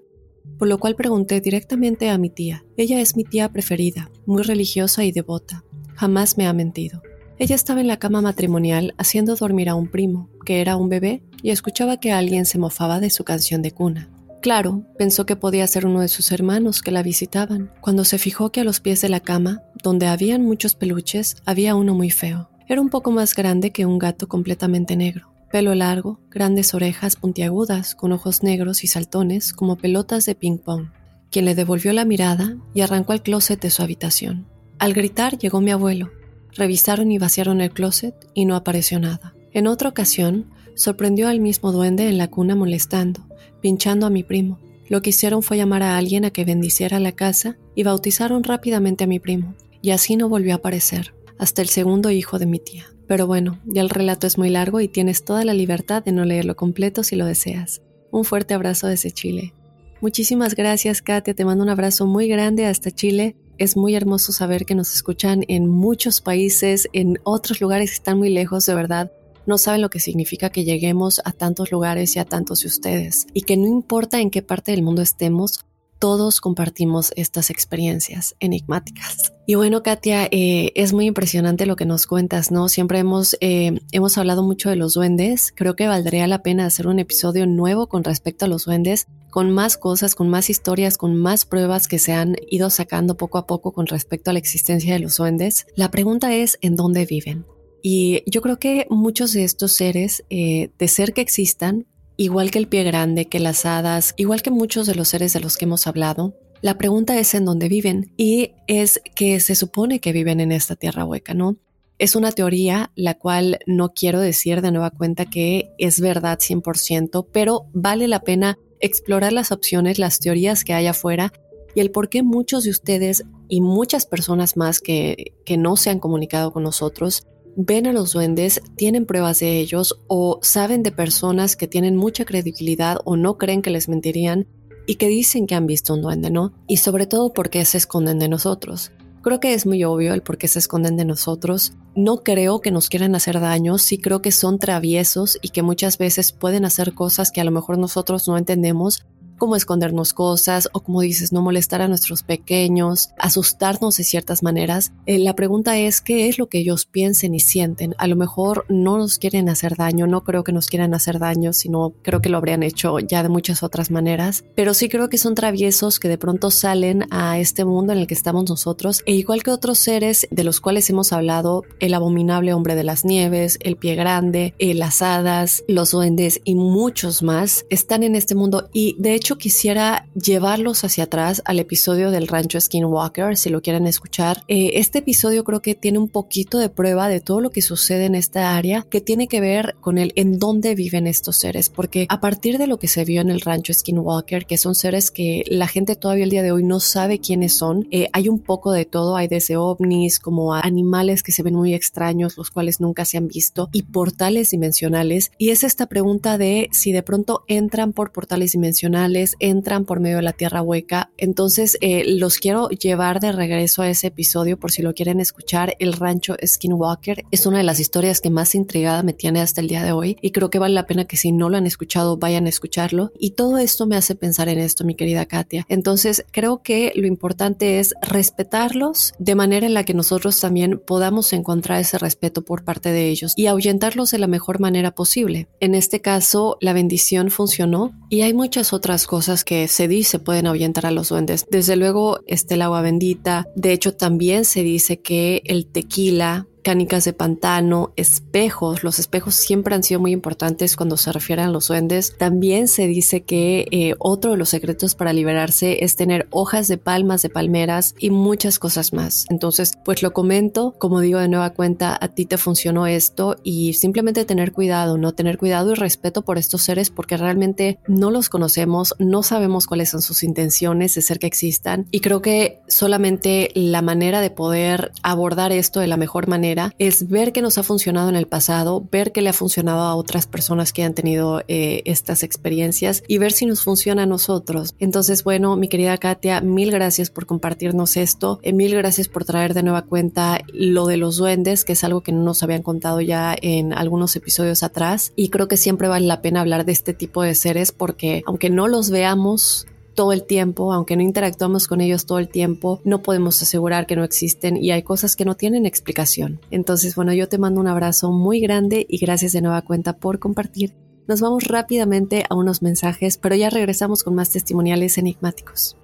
por 0.57 0.69
lo 0.69 0.77
cual 0.77 0.95
pregunté 0.95 1.41
directamente 1.41 2.09
a 2.09 2.17
mi 2.17 2.29
tía. 2.29 2.63
Ella 2.77 3.01
es 3.01 3.17
mi 3.17 3.25
tía 3.25 3.51
preferida, 3.51 4.09
muy 4.25 4.43
religiosa 4.43 5.03
y 5.03 5.11
devota. 5.11 5.65
Jamás 5.95 6.37
me 6.37 6.47
ha 6.47 6.53
mentido. 6.53 7.01
Ella 7.39 7.55
estaba 7.55 7.81
en 7.81 7.87
la 7.87 7.97
cama 7.97 8.21
matrimonial 8.21 8.95
haciendo 8.97 9.35
dormir 9.35 9.69
a 9.69 9.75
un 9.75 9.87
primo, 9.87 10.29
que 10.43 10.59
era 10.59 10.75
un 10.75 10.89
bebé, 10.89 11.21
y 11.43 11.51
escuchaba 11.51 11.99
que 11.99 12.11
alguien 12.11 12.45
se 12.47 12.57
mofaba 12.57 12.99
de 12.99 13.11
su 13.11 13.23
canción 13.23 13.61
de 13.61 13.71
cuna. 13.71 14.09
Claro, 14.41 14.83
pensó 14.97 15.25
que 15.25 15.35
podía 15.35 15.67
ser 15.67 15.85
uno 15.85 16.01
de 16.01 16.07
sus 16.07 16.31
hermanos 16.31 16.81
que 16.81 16.91
la 16.91 17.03
visitaban, 17.03 17.71
cuando 17.79 18.05
se 18.05 18.17
fijó 18.17 18.51
que 18.51 18.61
a 18.61 18.63
los 18.63 18.79
pies 18.79 19.01
de 19.01 19.09
la 19.09 19.19
cama, 19.19 19.61
donde 19.83 20.07
habían 20.07 20.43
muchos 20.43 20.73
peluches, 20.73 21.37
había 21.45 21.75
uno 21.75 21.93
muy 21.93 22.09
feo. 22.09 22.49
Era 22.67 22.81
un 22.81 22.89
poco 22.89 23.11
más 23.11 23.35
grande 23.35 23.71
que 23.71 23.85
un 23.85 23.99
gato 23.99 24.27
completamente 24.27 24.95
negro. 24.95 25.31
Pelo 25.51 25.75
largo, 25.75 26.19
grandes 26.29 26.73
orejas 26.73 27.15
puntiagudas, 27.15 27.93
con 27.93 28.11
ojos 28.13 28.41
negros 28.41 28.83
y 28.83 28.87
saltones 28.87 29.53
como 29.53 29.77
pelotas 29.77 30.25
de 30.25 30.35
ping-pong. 30.35 30.89
Quien 31.31 31.45
le 31.45 31.55
devolvió 31.55 31.93
la 31.93 32.03
mirada 32.03 32.57
y 32.73 32.81
arrancó 32.81 33.13
al 33.13 33.21
closet 33.21 33.61
de 33.61 33.69
su 33.69 33.83
habitación. 33.83 34.47
Al 34.79 34.93
gritar 34.93 35.37
llegó 35.37 35.61
mi 35.61 35.71
abuelo. 35.71 36.11
Revisaron 36.57 37.11
y 37.11 37.19
vaciaron 37.19 37.61
el 37.61 37.71
closet 37.71 38.15
y 38.33 38.45
no 38.45 38.55
apareció 38.55 38.99
nada. 38.99 39.35
En 39.53 39.67
otra 39.67 39.89
ocasión, 39.89 40.49
sorprendió 40.75 41.27
al 41.27 41.39
mismo 41.39 41.71
duende 41.71 42.09
en 42.09 42.17
la 42.17 42.29
cuna 42.29 42.55
molestando, 42.55 43.27
pinchando 43.61 44.05
a 44.05 44.09
mi 44.09 44.23
primo. 44.23 44.59
Lo 44.89 45.01
que 45.01 45.11
hicieron 45.11 45.43
fue 45.43 45.57
llamar 45.57 45.83
a 45.83 45.97
alguien 45.97 46.25
a 46.25 46.31
que 46.31 46.45
bendiciera 46.45 46.99
la 46.99 47.11
casa 47.11 47.57
y 47.75 47.83
bautizaron 47.83 48.43
rápidamente 48.43 49.03
a 49.03 49.07
mi 49.07 49.19
primo, 49.19 49.55
y 49.81 49.91
así 49.91 50.15
no 50.15 50.29
volvió 50.29 50.53
a 50.53 50.57
aparecer, 50.57 51.13
hasta 51.37 51.61
el 51.61 51.69
segundo 51.69 52.09
hijo 52.09 52.39
de 52.39 52.45
mi 52.45 52.59
tía. 52.59 52.85
Pero 53.07 53.27
bueno, 53.27 53.59
ya 53.65 53.81
el 53.81 53.89
relato 53.89 54.27
es 54.27 54.37
muy 54.37 54.49
largo 54.49 54.79
y 54.81 54.87
tienes 54.87 55.23
toda 55.23 55.45
la 55.45 55.53
libertad 55.53 56.03
de 56.03 56.11
no 56.11 56.25
leerlo 56.25 56.55
completo 56.55 57.03
si 57.03 57.15
lo 57.15 57.25
deseas. 57.25 57.81
Un 58.11 58.23
fuerte 58.23 58.53
abrazo 58.53 58.87
desde 58.87 59.11
Chile. 59.11 59.53
Muchísimas 60.01 60.55
gracias, 60.55 61.01
Katia. 61.01 61.33
Te 61.33 61.45
mando 61.45 61.63
un 61.63 61.69
abrazo 61.69 62.05
muy 62.05 62.27
grande 62.27 62.65
hasta 62.65 62.91
Chile. 62.91 63.35
Es 63.57 63.75
muy 63.75 63.95
hermoso 63.95 64.31
saber 64.31 64.65
que 64.65 64.75
nos 64.75 64.93
escuchan 64.93 65.43
en 65.47 65.67
muchos 65.67 66.21
países, 66.21 66.87
en 66.93 67.19
otros 67.23 67.59
lugares 67.59 67.89
que 67.89 67.95
están 67.95 68.17
muy 68.17 68.29
lejos, 68.29 68.65
de 68.65 68.75
verdad 68.75 69.11
no 69.47 69.57
saben 69.57 69.81
lo 69.81 69.89
que 69.89 70.01
significa 70.01 70.49
que 70.49 70.65
lleguemos 70.65 71.21
a 71.23 71.31
tantos 71.31 71.71
lugares 71.71 72.15
y 72.15 72.19
a 72.19 72.25
tantos 72.25 72.59
de 72.61 72.67
ustedes. 72.67 73.27
Y 73.33 73.43
que 73.43 73.55
no 73.55 73.65
importa 73.65 74.19
en 74.19 74.29
qué 74.29 74.41
parte 74.41 74.73
del 74.73 74.83
mundo 74.83 75.01
estemos, 75.01 75.61
todos 75.99 76.41
compartimos 76.41 77.11
estas 77.15 77.49
experiencias 77.49 78.35
enigmáticas. 78.39 79.33
Y 79.45 79.55
bueno, 79.55 79.81
Katia, 79.81 80.27
eh, 80.31 80.71
es 80.75 80.93
muy 80.93 81.05
impresionante 81.05 81.65
lo 81.65 81.75
que 81.75 81.85
nos 81.85 82.05
cuentas, 82.05 82.51
¿no? 82.51 82.67
Siempre 82.69 82.99
hemos, 82.99 83.37
eh, 83.39 83.79
hemos 83.91 84.17
hablado 84.17 84.43
mucho 84.43 84.69
de 84.69 84.75
los 84.75 84.93
duendes. 84.93 85.53
Creo 85.55 85.75
que 85.75 85.87
valdría 85.87 86.27
la 86.27 86.43
pena 86.43 86.65
hacer 86.65 86.87
un 86.87 86.99
episodio 86.99 87.47
nuevo 87.47 87.87
con 87.87 88.03
respecto 88.03 88.45
a 88.45 88.47
los 88.47 88.65
duendes, 88.65 89.07
con 89.29 89.51
más 89.51 89.77
cosas, 89.77 90.15
con 90.15 90.29
más 90.29 90.49
historias, 90.49 90.97
con 90.97 91.15
más 91.15 91.45
pruebas 91.45 91.87
que 91.87 91.99
se 91.99 92.13
han 92.13 92.35
ido 92.49 92.69
sacando 92.69 93.15
poco 93.15 93.37
a 93.37 93.47
poco 93.47 93.71
con 93.71 93.85
respecto 93.85 94.29
a 94.29 94.33
la 94.33 94.39
existencia 94.39 94.93
de 94.93 94.99
los 94.99 95.17
duendes. 95.17 95.67
La 95.75 95.91
pregunta 95.91 96.33
es, 96.35 96.57
¿en 96.61 96.75
dónde 96.75 97.05
viven? 97.05 97.45
Y 97.81 98.23
yo 98.29 98.41
creo 98.41 98.59
que 98.59 98.85
muchos 98.89 99.33
de 99.33 99.43
estos 99.43 99.71
seres, 99.73 100.25
eh, 100.29 100.71
de 100.77 100.87
ser 100.87 101.13
que 101.13 101.21
existan, 101.21 101.85
igual 102.17 102.51
que 102.51 102.59
el 102.59 102.67
pie 102.67 102.83
grande, 102.83 103.25
que 103.25 103.39
las 103.39 103.65
hadas, 103.65 104.13
igual 104.17 104.41
que 104.41 104.51
muchos 104.51 104.87
de 104.87 104.95
los 104.95 105.07
seres 105.07 105.33
de 105.33 105.39
los 105.39 105.55
que 105.55 105.65
hemos 105.65 105.87
hablado, 105.87 106.33
La 106.59 106.79
pregunta 106.79 107.19
es 107.19 107.35
en 107.35 107.45
dónde 107.45 107.69
viven 107.69 108.11
y 108.17 108.53
es 108.65 108.99
que 109.15 109.39
se 109.39 109.53
supone 109.53 109.99
que 109.99 110.11
viven 110.11 110.39
en 110.39 110.51
esta 110.51 110.75
tierra 110.75 111.05
hueca, 111.05 111.35
¿no? 111.35 111.57
Es 111.99 112.15
una 112.15 112.31
teoría 112.31 112.91
la 112.95 113.13
cual 113.13 113.59
no 113.67 113.89
quiero 113.93 114.19
decir 114.19 114.63
de 114.63 114.71
nueva 114.71 114.89
cuenta 114.89 115.25
que 115.25 115.69
es 115.77 116.01
verdad 116.01 116.39
100%, 116.39 117.27
pero 117.31 117.67
vale 117.73 118.07
la 118.07 118.21
pena 118.21 118.57
explorar 118.79 119.33
las 119.33 119.51
opciones, 119.51 119.99
las 119.99 120.19
teorías 120.19 120.63
que 120.63 120.73
hay 120.73 120.87
afuera 120.87 121.31
y 121.75 121.79
el 121.79 121.91
por 121.91 122.09
qué 122.09 122.23
muchos 122.23 122.63
de 122.63 122.71
ustedes 122.71 123.23
y 123.49 123.61
muchas 123.61 124.07
personas 124.07 124.57
más 124.57 124.79
que, 124.79 125.33
que 125.45 125.57
no 125.57 125.77
se 125.77 125.91
han 125.91 125.99
comunicado 125.99 126.51
con 126.51 126.63
nosotros 126.63 127.27
ven 127.59 127.87
a 127.87 127.91
los 127.91 128.13
duendes, 128.13 128.61
tienen 128.75 129.07
pruebas 129.07 129.39
de 129.39 129.57
ellos 129.57 129.99
o 130.05 130.39
saben 130.43 130.83
de 130.83 130.91
personas 130.91 131.55
que 131.55 131.67
tienen 131.67 131.95
mucha 131.95 132.23
credibilidad 132.23 132.99
o 133.03 133.17
no 133.17 133.39
creen 133.39 133.63
que 133.63 133.71
les 133.71 133.89
mentirían 133.89 134.47
y 134.85 134.95
que 134.95 135.07
dicen 135.07 135.47
que 135.47 135.55
han 135.55 135.65
visto 135.65 135.95
un 135.95 136.03
duende, 136.03 136.29
¿no? 136.29 136.53
Y 136.67 136.77
sobre 136.77 137.07
todo 137.07 137.33
por 137.33 137.49
qué 137.49 137.65
se 137.65 137.79
esconden 137.79 138.19
de 138.19 138.29
nosotros. 138.29 138.91
Creo 139.23 139.39
que 139.39 139.55
es 139.55 139.65
muy 139.65 139.83
obvio 139.83 140.13
el 140.13 140.21
por 140.21 140.37
qué 140.37 140.47
se 140.47 140.59
esconden 140.59 140.97
de 140.97 141.03
nosotros. 141.03 141.73
No 141.95 142.17
creo 142.17 142.61
que 142.61 142.71
nos 142.71 142.89
quieran 142.89 143.15
hacer 143.15 143.39
daño, 143.39 143.79
sí 143.79 143.97
creo 143.97 144.21
que 144.21 144.31
son 144.31 144.59
traviesos 144.59 145.39
y 145.41 145.49
que 145.49 145.63
muchas 145.63 145.97
veces 145.97 146.31
pueden 146.31 146.63
hacer 146.63 146.93
cosas 146.93 147.31
que 147.31 147.41
a 147.41 147.43
lo 147.43 147.51
mejor 147.51 147.79
nosotros 147.79 148.27
no 148.27 148.37
entendemos, 148.37 149.07
como 149.37 149.55
escondernos 149.55 150.13
cosas 150.13 150.69
o 150.73 150.81
como 150.81 151.01
dices, 151.01 151.31
no 151.31 151.41
molestar 151.41 151.81
a 151.81 151.87
nuestros 151.87 152.23
pequeños, 152.23 153.09
asustarnos 153.19 153.97
de 153.97 154.03
ciertas 154.03 154.43
maneras. 154.43 154.91
Eh, 155.05 155.19
la 155.19 155.35
pregunta 155.35 155.77
es 155.77 156.01
qué 156.01 156.27
es 156.27 156.37
lo 156.37 156.47
que 156.47 156.59
ellos 156.59 156.85
piensen 156.85 157.33
y 157.35 157.39
sienten. 157.39 157.95
A 157.97 158.07
lo 158.07 158.15
mejor 158.15 158.65
no 158.69 158.97
nos 158.97 159.17
quieren 159.17 159.49
hacer 159.49 159.75
daño, 159.75 160.07
no 160.07 160.23
creo 160.23 160.43
que 160.43 160.51
nos 160.51 160.67
quieran 160.67 160.93
hacer 160.93 161.19
daño, 161.19 161.53
sino 161.53 161.93
creo 162.01 162.21
que 162.21 162.29
lo 162.29 162.37
habrían 162.37 162.63
hecho 162.63 162.99
ya 162.99 163.23
de 163.23 163.29
muchas 163.29 163.63
otras 163.63 163.91
maneras, 163.91 164.43
pero 164.55 164.73
sí 164.73 164.89
creo 164.89 165.09
que 165.09 165.17
son 165.17 165.35
traviesos 165.35 165.99
que 165.99 166.09
de 166.09 166.17
pronto 166.17 166.51
salen 166.51 167.05
a 167.11 167.39
este 167.39 167.65
mundo 167.65 167.93
en 167.93 167.99
el 167.99 168.07
que 168.07 168.13
estamos 168.13 168.49
nosotros 168.49 169.03
e 169.05 169.13
igual 169.13 169.43
que 169.43 169.51
otros 169.51 169.79
seres 169.79 170.27
de 170.31 170.43
los 170.43 170.59
cuales 170.59 170.89
hemos 170.89 171.13
hablado, 171.13 171.63
el 171.79 171.93
abominable 171.93 172.53
hombre 172.53 172.75
de 172.75 172.83
las 172.83 173.05
nieves, 173.05 173.57
el 173.61 173.77
pie 173.77 173.95
grande, 173.95 174.53
eh, 174.59 174.73
las 174.73 175.01
hadas, 175.01 175.63
los 175.67 175.91
duendes 175.91 176.41
y 176.43 176.55
muchos 176.55 177.23
más 177.23 177.65
están 177.69 178.03
en 178.03 178.15
este 178.15 178.35
mundo 178.35 178.69
y 178.73 178.95
de 178.99 179.13
hecho 179.13 179.26
quisiera 179.35 180.07
llevarlos 180.15 180.85
hacia 180.85 181.05
atrás 181.05 181.41
al 181.45 181.59
episodio 181.59 182.11
del 182.11 182.27
rancho 182.27 182.61
Skinwalker, 182.61 183.35
si 183.35 183.49
lo 183.49 183.61
quieren 183.61 183.87
escuchar. 183.87 184.43
Eh, 184.47 184.71
este 184.75 184.99
episodio 184.99 185.43
creo 185.43 185.61
que 185.61 185.75
tiene 185.75 185.99
un 185.99 186.07
poquito 186.07 186.59
de 186.59 186.69
prueba 186.69 187.09
de 187.09 187.19
todo 187.19 187.41
lo 187.41 187.49
que 187.49 187.61
sucede 187.61 188.05
en 188.05 188.15
esta 188.15 188.55
área 188.55 188.85
que 188.89 189.01
tiene 189.01 189.27
que 189.27 189.41
ver 189.41 189.75
con 189.81 189.97
el 189.97 190.13
en 190.15 190.39
dónde 190.39 190.75
viven 190.75 191.07
estos 191.07 191.35
seres, 191.37 191.69
porque 191.69 192.05
a 192.09 192.21
partir 192.21 192.57
de 192.57 192.67
lo 192.67 192.79
que 192.79 192.87
se 192.87 193.03
vio 193.03 193.21
en 193.21 193.29
el 193.29 193.41
rancho 193.41 193.73
Skinwalker, 193.73 194.45
que 194.45 194.57
son 194.57 194.75
seres 194.75 195.11
que 195.11 195.43
la 195.47 195.67
gente 195.67 195.95
todavía 195.95 196.23
el 196.23 196.29
día 196.29 196.43
de 196.43 196.51
hoy 196.51 196.63
no 196.63 196.79
sabe 196.79 197.19
quiénes 197.19 197.57
son, 197.57 197.87
eh, 197.91 198.07
hay 198.13 198.29
un 198.29 198.39
poco 198.39 198.71
de 198.71 198.85
todo, 198.85 199.17
hay 199.17 199.27
desde 199.27 199.57
ovnis 199.57 200.19
como 200.19 200.53
animales 200.53 201.23
que 201.23 201.31
se 201.31 201.43
ven 201.43 201.55
muy 201.55 201.73
extraños, 201.73 202.37
los 202.37 202.51
cuales 202.51 202.79
nunca 202.79 203.03
se 203.03 203.17
han 203.17 203.27
visto, 203.27 203.69
y 203.73 203.83
portales 203.83 204.51
dimensionales. 204.51 205.31
Y 205.37 205.49
es 205.49 205.63
esta 205.63 205.87
pregunta 205.87 206.37
de 206.37 206.69
si 206.71 206.91
de 206.91 207.03
pronto 207.03 207.43
entran 207.47 207.93
por 207.93 208.11
portales 208.11 208.51
dimensionales, 208.51 209.16
entran 209.39 209.85
por 209.85 209.99
medio 209.99 210.17
de 210.17 210.23
la 210.23 210.33
tierra 210.33 210.61
hueca. 210.61 211.11
Entonces 211.17 211.77
eh, 211.81 212.03
los 212.07 212.37
quiero 212.37 212.69
llevar 212.69 213.19
de 213.19 213.31
regreso 213.31 213.81
a 213.81 213.89
ese 213.89 214.07
episodio 214.07 214.59
por 214.59 214.71
si 214.71 214.81
lo 214.81 214.93
quieren 214.93 215.19
escuchar. 215.19 215.75
El 215.79 215.93
rancho 215.93 216.35
Skinwalker 216.45 217.25
es 217.31 217.45
una 217.45 217.57
de 217.57 217.63
las 217.63 217.79
historias 217.79 218.21
que 218.21 218.29
más 218.29 218.55
intrigada 218.55 219.03
me 219.03 219.13
tiene 219.13 219.41
hasta 219.41 219.61
el 219.61 219.67
día 219.67 219.83
de 219.83 219.91
hoy 219.91 220.17
y 220.21 220.31
creo 220.31 220.49
que 220.49 220.59
vale 220.59 220.73
la 220.73 220.85
pena 220.85 221.05
que 221.05 221.17
si 221.17 221.31
no 221.31 221.49
lo 221.49 221.57
han 221.57 221.67
escuchado 221.67 222.17
vayan 222.17 222.45
a 222.45 222.49
escucharlo. 222.49 223.11
Y 223.19 223.31
todo 223.31 223.57
esto 223.57 223.87
me 223.87 223.95
hace 223.95 224.15
pensar 224.15 224.49
en 224.49 224.59
esto, 224.59 224.83
mi 224.83 224.95
querida 224.95 225.25
Katia. 225.25 225.65
Entonces 225.69 226.25
creo 226.31 226.61
que 226.61 226.91
lo 226.95 227.07
importante 227.07 227.79
es 227.79 227.93
respetarlos 228.01 229.13
de 229.19 229.35
manera 229.35 229.65
en 229.65 229.73
la 229.73 229.83
que 229.83 229.93
nosotros 229.93 230.39
también 230.39 230.81
podamos 230.85 231.33
encontrar 231.33 231.79
ese 231.79 231.97
respeto 231.97 232.43
por 232.43 232.63
parte 232.63 232.91
de 232.91 233.09
ellos 233.09 233.33
y 233.35 233.47
ahuyentarlos 233.47 234.11
de 234.11 234.19
la 234.19 234.27
mejor 234.27 234.59
manera 234.59 234.91
posible. 234.91 235.47
En 235.59 235.75
este 235.75 236.01
caso, 236.01 236.57
la 236.61 236.73
bendición 236.73 237.31
funcionó 237.31 237.91
y 238.09 238.21
hay 238.21 238.33
muchas 238.33 238.73
otras 238.73 239.06
cosas 239.07 239.43
que 239.43 239.67
se 239.67 239.87
dice 239.87 240.19
pueden 240.19 240.45
ahuyentar 240.45 240.85
a 240.85 240.91
los 240.91 241.09
duendes. 241.09 241.47
Desde 241.49 241.75
luego 241.75 242.19
está 242.27 242.53
el 242.53 242.61
agua 242.61 242.81
bendita. 242.81 243.47
De 243.55 243.71
hecho, 243.71 243.95
también 243.95 244.45
se 244.45 244.61
dice 244.61 244.99
que 244.99 245.41
el 245.45 245.65
tequila 245.65 246.45
mecánicas 246.67 247.05
de 247.05 247.13
pantano, 247.13 247.93
espejos. 247.95 248.83
Los 248.83 248.99
espejos 248.99 249.35
siempre 249.35 249.73
han 249.73 249.83
sido 249.83 250.01
muy 250.01 250.11
importantes 250.11 250.75
cuando 250.75 250.97
se 250.97 251.13
refieren 251.13 251.45
a 251.45 251.49
los 251.49 251.69
duendes. 251.69 252.17
También 252.17 252.67
se 252.67 252.87
dice 252.87 253.21
que 253.21 253.69
eh, 253.71 253.93
otro 253.99 254.31
de 254.31 254.37
los 254.37 254.49
secretos 254.49 254.93
para 254.93 255.13
liberarse 255.13 255.85
es 255.85 255.95
tener 255.95 256.27
hojas 256.29 256.67
de 256.67 256.77
palmas, 256.77 257.21
de 257.21 257.29
palmeras 257.29 257.95
y 257.97 258.09
muchas 258.09 258.59
cosas 258.59 258.91
más. 258.91 259.27
Entonces, 259.29 259.77
pues 259.85 260.03
lo 260.03 260.11
comento, 260.11 260.75
como 260.77 260.99
digo 260.99 261.19
de 261.19 261.29
nueva 261.29 261.51
cuenta, 261.51 261.97
a 262.01 262.09
ti 262.09 262.25
te 262.25 262.35
funcionó 262.35 262.85
esto 262.85 263.37
y 263.43 263.71
simplemente 263.71 264.25
tener 264.25 264.51
cuidado, 264.51 264.97
no 264.97 265.13
tener 265.13 265.37
cuidado 265.37 265.71
y 265.71 265.75
respeto 265.75 266.23
por 266.23 266.37
estos 266.37 266.63
seres 266.63 266.89
porque 266.89 267.15
realmente 267.15 267.79
no 267.87 268.11
los 268.11 268.27
conocemos, 268.27 268.93
no 268.99 269.23
sabemos 269.23 269.67
cuáles 269.67 269.91
son 269.91 270.01
sus 270.01 270.21
intenciones 270.21 270.95
de 270.95 271.01
ser 271.01 271.17
que 271.19 271.27
existan 271.27 271.87
y 271.91 272.01
creo 272.01 272.21
que 272.21 272.59
solamente 272.67 273.51
la 273.53 273.81
manera 273.81 274.19
de 274.19 274.31
poder 274.31 274.91
abordar 275.01 275.53
esto 275.53 275.79
de 275.79 275.87
la 275.87 275.95
mejor 275.95 276.27
manera 276.27 276.56
es 276.79 277.07
ver 277.07 277.31
que 277.31 277.41
nos 277.41 277.57
ha 277.57 277.63
funcionado 277.63 278.09
en 278.09 278.15
el 278.15 278.27
pasado, 278.27 278.87
ver 278.91 279.11
que 279.11 279.21
le 279.21 279.29
ha 279.29 279.33
funcionado 279.33 279.81
a 279.81 279.95
otras 279.95 280.27
personas 280.27 280.73
que 280.73 280.83
han 280.83 280.93
tenido 280.93 281.41
eh, 281.47 281.81
estas 281.85 282.23
experiencias 282.23 283.03
y 283.07 283.17
ver 283.17 283.31
si 283.31 283.45
nos 283.45 283.63
funciona 283.63 284.03
a 284.03 284.05
nosotros. 284.05 284.75
Entonces, 284.79 285.23
bueno, 285.23 285.55
mi 285.55 285.67
querida 285.67 285.97
Katia, 285.97 286.41
mil 286.41 286.71
gracias 286.71 287.09
por 287.09 287.25
compartirnos 287.25 287.97
esto, 287.97 288.39
eh, 288.43 288.53
mil 288.53 288.75
gracias 288.75 289.07
por 289.07 289.25
traer 289.25 289.53
de 289.53 289.63
nueva 289.63 289.83
cuenta 289.83 290.41
lo 290.53 290.87
de 290.87 290.97
los 290.97 291.17
duendes, 291.17 291.63
que 291.65 291.73
es 291.73 291.83
algo 291.83 292.01
que 292.01 292.11
no 292.11 292.23
nos 292.23 292.43
habían 292.43 292.63
contado 292.63 293.01
ya 293.01 293.35
en 293.41 293.73
algunos 293.73 294.15
episodios 294.15 294.63
atrás 294.63 295.13
y 295.15 295.29
creo 295.29 295.47
que 295.47 295.57
siempre 295.57 295.87
vale 295.87 296.07
la 296.07 296.21
pena 296.21 296.41
hablar 296.41 296.65
de 296.65 296.71
este 296.71 296.93
tipo 296.93 297.21
de 297.21 297.35
seres 297.35 297.71
porque 297.71 298.23
aunque 298.25 298.49
no 298.49 298.67
los 298.67 298.89
veamos, 298.89 299.67
todo 299.97 300.13
el 300.13 300.27
tiempo, 300.27 300.71
aunque 300.71 300.95
no 300.95 301.01
interactuamos 301.01 301.67
con 301.67 301.81
ellos 301.81 302.05
todo 302.05 302.19
el 302.19 302.29
tiempo, 302.29 302.81
no 302.85 303.01
podemos 303.01 303.41
asegurar 303.41 303.87
que 303.87 303.95
no 303.95 304.03
existen 304.03 304.55
y 304.55 304.69
hay 304.69 304.83
cosas 304.83 305.15
que 305.15 305.25
no 305.25 305.33
tienen 305.33 305.65
explicación. 305.65 306.39
Entonces, 306.51 306.95
bueno, 306.95 307.13
yo 307.13 307.27
te 307.27 307.39
mando 307.39 307.59
un 307.59 307.67
abrazo 307.67 308.11
muy 308.11 308.39
grande 308.39 308.85
y 308.87 308.99
gracias 308.99 309.31
de 309.31 309.41
nueva 309.41 309.63
cuenta 309.63 309.93
por 309.93 310.19
compartir. 310.19 310.75
Nos 311.07 311.19
vamos 311.19 311.45
rápidamente 311.45 312.25
a 312.29 312.35
unos 312.35 312.61
mensajes, 312.61 313.17
pero 313.17 313.33
ya 313.33 313.49
regresamos 313.49 314.03
con 314.03 314.13
más 314.13 314.29
testimoniales 314.29 314.99
enigmáticos. 314.99 315.75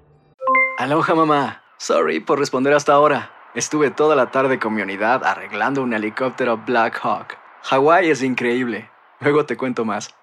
Aloha 0.78 1.14
mamá, 1.16 1.62
sorry 1.78 2.20
por 2.20 2.38
responder 2.38 2.72
hasta 2.72 2.92
ahora. 2.92 3.32
Estuve 3.56 3.90
toda 3.90 4.14
la 4.14 4.30
tarde 4.30 4.60
con 4.60 4.74
mi 4.74 4.82
unidad 4.82 5.24
arreglando 5.24 5.82
un 5.82 5.92
helicóptero 5.92 6.62
Black 6.64 7.00
Hawk. 7.02 7.36
Hawái 7.62 8.10
es 8.10 8.22
increíble. 8.22 8.88
Luego 9.18 9.44
te 9.44 9.56
cuento 9.56 9.84
más. 9.84 10.14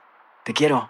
Te 0.45 0.53
quiero. 0.53 0.89